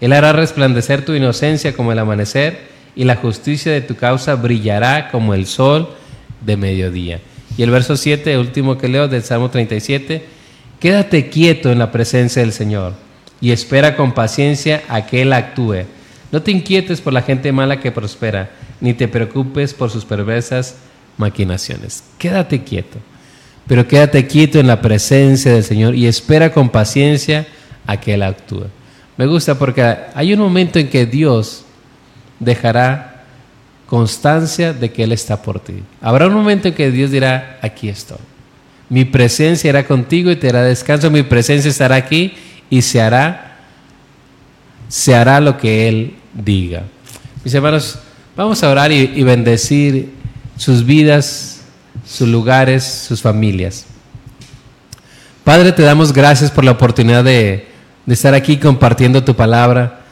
[0.00, 2.60] Él hará resplandecer tu inocencia como el amanecer
[2.94, 5.88] y la justicia de tu causa brillará como el sol
[6.46, 7.20] de mediodía.
[7.56, 10.24] Y el verso 7, último que leo del Salmo 37,
[10.80, 12.94] quédate quieto en la presencia del Señor
[13.40, 15.84] y espera con paciencia a que Él actúe.
[16.32, 18.50] No te inquietes por la gente mala que prospera,
[18.80, 20.76] ni te preocupes por sus perversas
[21.16, 22.02] maquinaciones.
[22.18, 22.98] Quédate quieto,
[23.68, 27.46] pero quédate quieto en la presencia del Señor y espera con paciencia
[27.86, 28.66] a que Él actúe.
[29.16, 31.64] Me gusta porque hay un momento en que Dios
[32.40, 33.13] dejará
[33.94, 35.74] constancia de que Él está por ti.
[36.00, 38.18] Habrá un momento en que Dios dirá, aquí estoy.
[38.88, 41.12] Mi presencia irá contigo y te dará descanso.
[41.12, 42.34] Mi presencia estará aquí
[42.68, 43.56] y se hará,
[44.88, 46.82] se hará lo que Él diga.
[47.44, 48.00] Mis hermanos,
[48.34, 50.10] vamos a orar y, bendecir
[50.56, 51.60] sus vidas,
[52.04, 53.86] sus lugares, sus familias.
[55.44, 57.68] Padre, te damos gracias por la oportunidad de
[58.08, 60.03] estar aquí compartiendo tu palabra.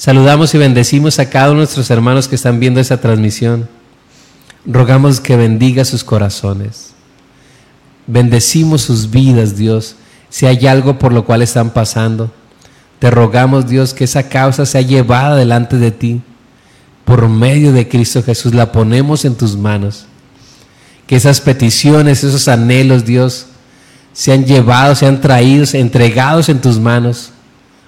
[0.00, 3.68] Saludamos y bendecimos a cada uno de nuestros hermanos que están viendo esta transmisión.
[4.64, 6.92] Rogamos que bendiga sus corazones.
[8.06, 9.96] Bendecimos sus vidas, Dios,
[10.30, 12.32] si hay algo por lo cual están pasando.
[12.98, 16.22] Te rogamos, Dios, que esa causa sea llevada delante de ti.
[17.04, 20.06] Por medio de Cristo Jesús la ponemos en tus manos.
[21.06, 23.48] Que esas peticiones, esos anhelos, Dios,
[24.14, 27.32] sean llevados, sean traídos, entregados en tus manos.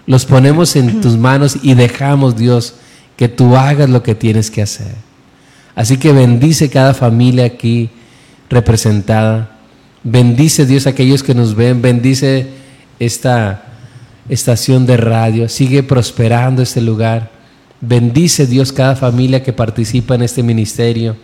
[0.07, 2.74] Los ponemos en tus manos y dejamos, Dios,
[3.16, 4.94] que tú hagas lo que tienes que hacer.
[5.74, 7.90] Así que bendice cada familia aquí
[8.50, 9.57] representada.
[10.03, 11.80] Bendice, Dios, a aquellos que nos ven.
[11.80, 12.48] Bendice
[12.98, 13.64] esta
[14.28, 15.48] estación de radio.
[15.48, 17.30] Sigue prosperando este lugar.
[17.80, 21.16] Bendice, Dios, cada familia que participa en este ministerio.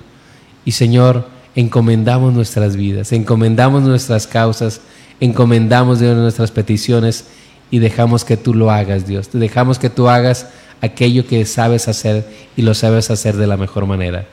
[0.65, 4.81] Y, Señor, encomendamos nuestras vidas, encomendamos nuestras causas,
[5.19, 7.25] encomendamos Dios, nuestras peticiones
[7.71, 9.29] y dejamos que tú lo hagas, Dios.
[9.33, 10.49] Dejamos que tú hagas
[10.81, 14.27] aquello que sabes hacer y lo sabes hacer de la mejor manera.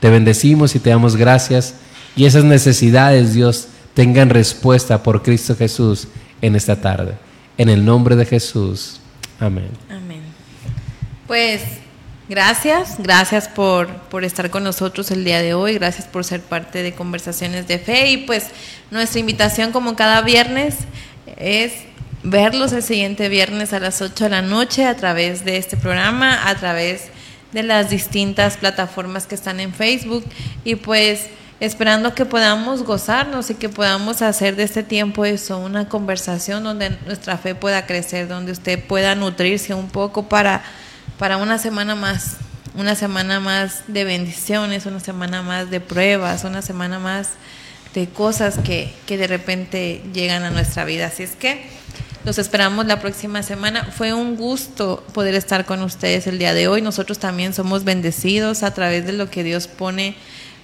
[0.00, 1.74] Te bendecimos y te damos gracias
[2.16, 6.08] y esas necesidades, Dios, tengan respuesta por Cristo Jesús
[6.42, 7.14] en esta tarde.
[7.58, 9.00] En el nombre de Jesús.
[9.40, 9.70] Amén.
[9.90, 10.20] Amén.
[11.26, 11.62] Pues
[12.28, 16.82] gracias, gracias por, por estar con nosotros el día de hoy, gracias por ser parte
[16.82, 18.46] de Conversaciones de Fe y pues
[18.90, 20.76] nuestra invitación como cada viernes
[21.36, 21.72] es
[22.28, 26.48] verlos el siguiente viernes a las 8 de la noche a través de este programa,
[26.48, 27.04] a través
[27.52, 30.24] de las distintas plataformas que están en Facebook
[30.64, 31.28] y pues
[31.60, 36.90] esperando que podamos gozarnos y que podamos hacer de este tiempo eso, una conversación donde
[37.06, 40.64] nuestra fe pueda crecer, donde usted pueda nutrirse un poco para,
[41.20, 42.38] para una semana más,
[42.74, 47.30] una semana más de bendiciones, una semana más de pruebas, una semana más
[47.94, 51.06] de cosas que, que de repente llegan a nuestra vida.
[51.06, 51.75] Así es que
[52.26, 53.84] los esperamos la próxima semana.
[53.84, 56.82] Fue un gusto poder estar con ustedes el día de hoy.
[56.82, 60.16] Nosotros también somos bendecidos a través de lo que Dios pone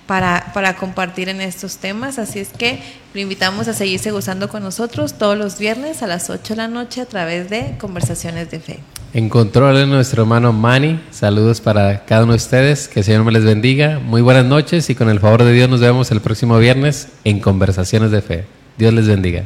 [0.08, 2.18] para, para compartir en estos temas.
[2.18, 2.82] Así es que
[3.14, 6.66] lo invitamos a seguirse gozando con nosotros todos los viernes a las 8 de la
[6.66, 8.80] noche a través de Conversaciones de Fe.
[9.14, 11.00] En control nuestro hermano Manny.
[11.12, 12.88] Saludos para cada uno de ustedes.
[12.88, 14.00] Que el Señor me les bendiga.
[14.00, 17.38] Muy buenas noches y con el favor de Dios nos vemos el próximo viernes en
[17.38, 18.46] Conversaciones de Fe.
[18.78, 19.44] Dios les bendiga.